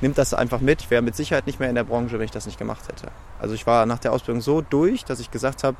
nimmt 0.00 0.16
das 0.18 0.32
einfach 0.34 0.60
mit. 0.60 0.80
Ich 0.82 0.90
wäre 0.90 1.02
mit 1.02 1.16
Sicherheit 1.16 1.46
nicht 1.46 1.60
mehr 1.60 1.68
in 1.68 1.74
der 1.74 1.84
Branche, 1.84 2.18
wenn 2.18 2.24
ich 2.24 2.30
das 2.30 2.46
nicht 2.46 2.58
gemacht 2.58 2.88
hätte. 2.88 3.08
Also 3.40 3.54
ich 3.54 3.66
war 3.66 3.86
nach 3.86 3.98
der 3.98 4.12
Ausbildung 4.12 4.40
so 4.40 4.62
durch, 4.62 5.04
dass 5.04 5.20
ich 5.20 5.30
gesagt 5.30 5.64
habe, 5.64 5.76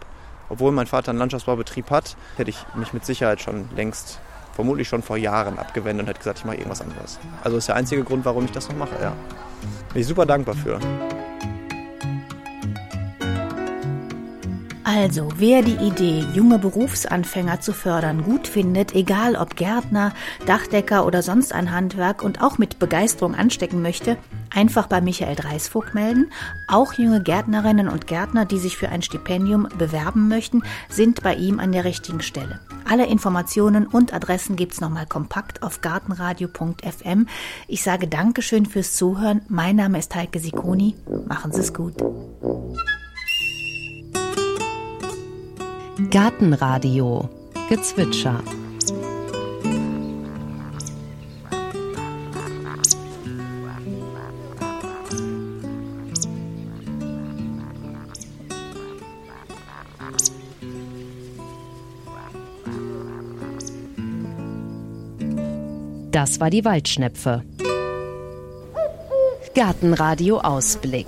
obwohl 0.49 0.73
mein 0.73 0.87
Vater 0.87 1.11
einen 1.11 1.19
Landschaftsbaubetrieb 1.19 1.91
hat, 1.91 2.17
hätte 2.37 2.51
ich 2.51 2.65
mich 2.75 2.93
mit 2.93 3.05
Sicherheit 3.05 3.41
schon 3.41 3.69
längst, 3.75 4.21
vermutlich 4.59 4.89
schon 4.89 5.03
vor 5.03 5.17
Jahren 5.17 5.57
abgewendet 5.57 6.03
und 6.03 6.09
hätte 6.09 6.19
gesagt, 6.19 6.41
ich 6.41 6.45
mache 6.45 6.57
irgendwas 6.57 6.81
anderes. 6.81 7.21
Also 7.45 7.59
ist 7.59 7.69
der 7.69 7.77
einzige 7.77 8.03
Grund, 8.03 8.25
warum 8.25 8.45
ich 8.45 8.51
das 8.51 8.69
noch 8.69 8.77
mache, 8.77 9.01
ja. 9.01 9.13
Bin 9.93 10.03
ich 10.03 10.07
super 10.09 10.27
dankbar 10.27 10.57
für. 10.57 10.81
Also, 14.83 15.29
wer 15.37 15.63
die 15.63 15.77
Idee, 15.77 16.25
junge 16.35 16.59
Berufsanfänger 16.59 17.61
zu 17.61 17.73
fördern, 17.73 18.25
gut 18.25 18.49
findet, 18.49 18.97
egal 18.97 19.37
ob 19.37 19.55
Gärtner, 19.55 20.13
Dachdecker 20.45 21.07
oder 21.07 21.23
sonst 21.23 21.55
ein 21.55 21.71
Handwerk 21.71 22.25
und 22.25 22.43
auch 22.43 22.59
mit 22.59 22.81
Begeisterung 22.81 23.37
anstecken 23.37 23.81
möchte, 23.81 24.17
einfach 24.53 24.89
bei 24.89 25.01
Michael 25.01 25.37
Dreisvogt 25.37 25.95
melden. 25.95 26.33
Auch 26.67 26.95
junge 26.95 27.23
Gärtnerinnen 27.23 27.89
und 27.89 28.09
Gärtner, 28.09 28.45
die 28.45 28.59
sich 28.59 28.77
für 28.77 28.89
ein 28.89 29.03
Stipendium 29.03 29.69
bewerben 29.79 30.27
möchten, 30.27 30.65
sind 30.89 31.23
bei 31.23 31.37
ihm 31.37 31.61
an 31.61 31.71
der 31.71 31.85
richtigen 31.85 32.23
Stelle. 32.23 32.59
Alle 32.89 33.07
Informationen 33.07 33.87
und 33.87 34.15
Adressen 34.15 34.57
gibt's 34.57 34.81
nochmal 34.81 35.07
kompakt 35.07 35.63
auf 35.63 35.83
gartenradio.fm. 35.83 37.27
Ich 37.67 37.83
sage 37.83 38.09
Dankeschön 38.09 38.65
fürs 38.65 38.95
Zuhören. 38.95 39.43
Mein 39.49 39.77
Name 39.77 39.99
ist 39.99 40.15
Heike 40.15 40.41
Sikoni. 40.41 40.95
Machen 41.27 41.53
Sie 41.53 41.61
es 41.61 41.75
gut. 41.75 41.95
Gartenradio 46.11 47.29
Gezwitscher 47.69 48.43
Das 66.11 66.41
war 66.41 66.49
die 66.49 66.65
Waldschnepfe. 66.65 67.43
Gartenradio 69.55 70.39
Ausblick. 70.39 71.07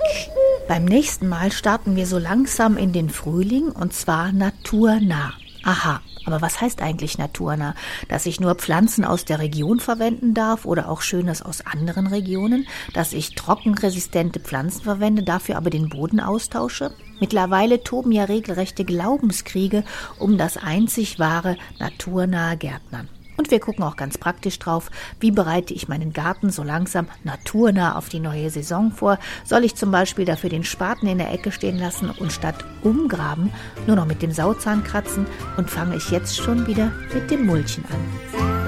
Beim 0.69 0.85
nächsten 0.85 1.27
Mal 1.27 1.53
starten 1.53 1.97
wir 1.97 2.07
so 2.07 2.19
langsam 2.19 2.77
in 2.77 2.93
den 2.93 3.09
Frühling 3.09 3.71
und 3.71 3.95
zwar 3.95 4.31
naturnah. 4.33 5.33
Aha, 5.63 6.03
aber 6.27 6.43
was 6.43 6.61
heißt 6.61 6.83
eigentlich 6.83 7.17
naturnah? 7.17 7.75
Dass 8.09 8.27
ich 8.27 8.41
nur 8.41 8.57
Pflanzen 8.57 9.07
aus 9.07 9.25
der 9.25 9.39
Region 9.39 9.81
verwenden 9.81 10.35
darf 10.35 10.67
oder 10.67 10.91
auch 10.91 11.01
Schönes 11.01 11.41
aus 11.41 11.65
anderen 11.65 12.07
Regionen? 12.07 12.67
Dass 12.93 13.15
ich 13.15 13.35
trockenresistente 13.35 14.39
Pflanzen 14.39 14.83
verwende, 14.83 15.23
dafür 15.23 15.57
aber 15.57 15.71
den 15.71 15.89
Boden 15.89 16.21
austausche? 16.21 16.93
Mittlerweile 17.21 17.83
toben 17.83 18.13
ja 18.13 18.25
regelrechte 18.25 18.85
Glaubenskriege 18.85 19.83
um 20.19 20.37
das 20.37 20.59
einzig 20.59 21.19
wahre 21.19 21.57
naturnahe 21.79 22.59
Gärtnern. 22.59 23.09
Und 23.41 23.51
wir 23.51 23.59
gucken 23.59 23.85
auch 23.85 23.97
ganz 23.97 24.19
praktisch 24.19 24.59
drauf, 24.59 24.91
wie 25.19 25.31
bereite 25.31 25.73
ich 25.73 25.89
meinen 25.89 26.13
Garten 26.13 26.51
so 26.51 26.63
langsam 26.63 27.07
naturnah 27.25 27.97
auf 27.97 28.11
die 28.11 28.21
neue 28.21 28.51
Saison 28.51 28.93
vor. 28.93 29.19
Soll 29.45 29.65
ich 29.65 29.77
zum 29.77 29.91
Beispiel 29.91 30.27
dafür 30.27 30.51
den 30.51 30.63
Spaten 30.63 31.07
in 31.07 31.17
der 31.17 31.33
Ecke 31.33 31.51
stehen 31.51 31.79
lassen 31.79 32.11
und 32.11 32.33
statt 32.33 32.67
umgraben 32.83 33.51
nur 33.87 33.97
noch 33.97 34.05
mit 34.05 34.21
dem 34.21 34.31
Sauzahn 34.31 34.85
kratzen 34.85 35.25
und 35.57 35.71
fange 35.71 35.97
ich 35.97 36.11
jetzt 36.11 36.37
schon 36.37 36.67
wieder 36.67 36.93
mit 37.15 37.31
dem 37.31 37.47
Mulchen 37.47 37.83
an. 37.87 38.60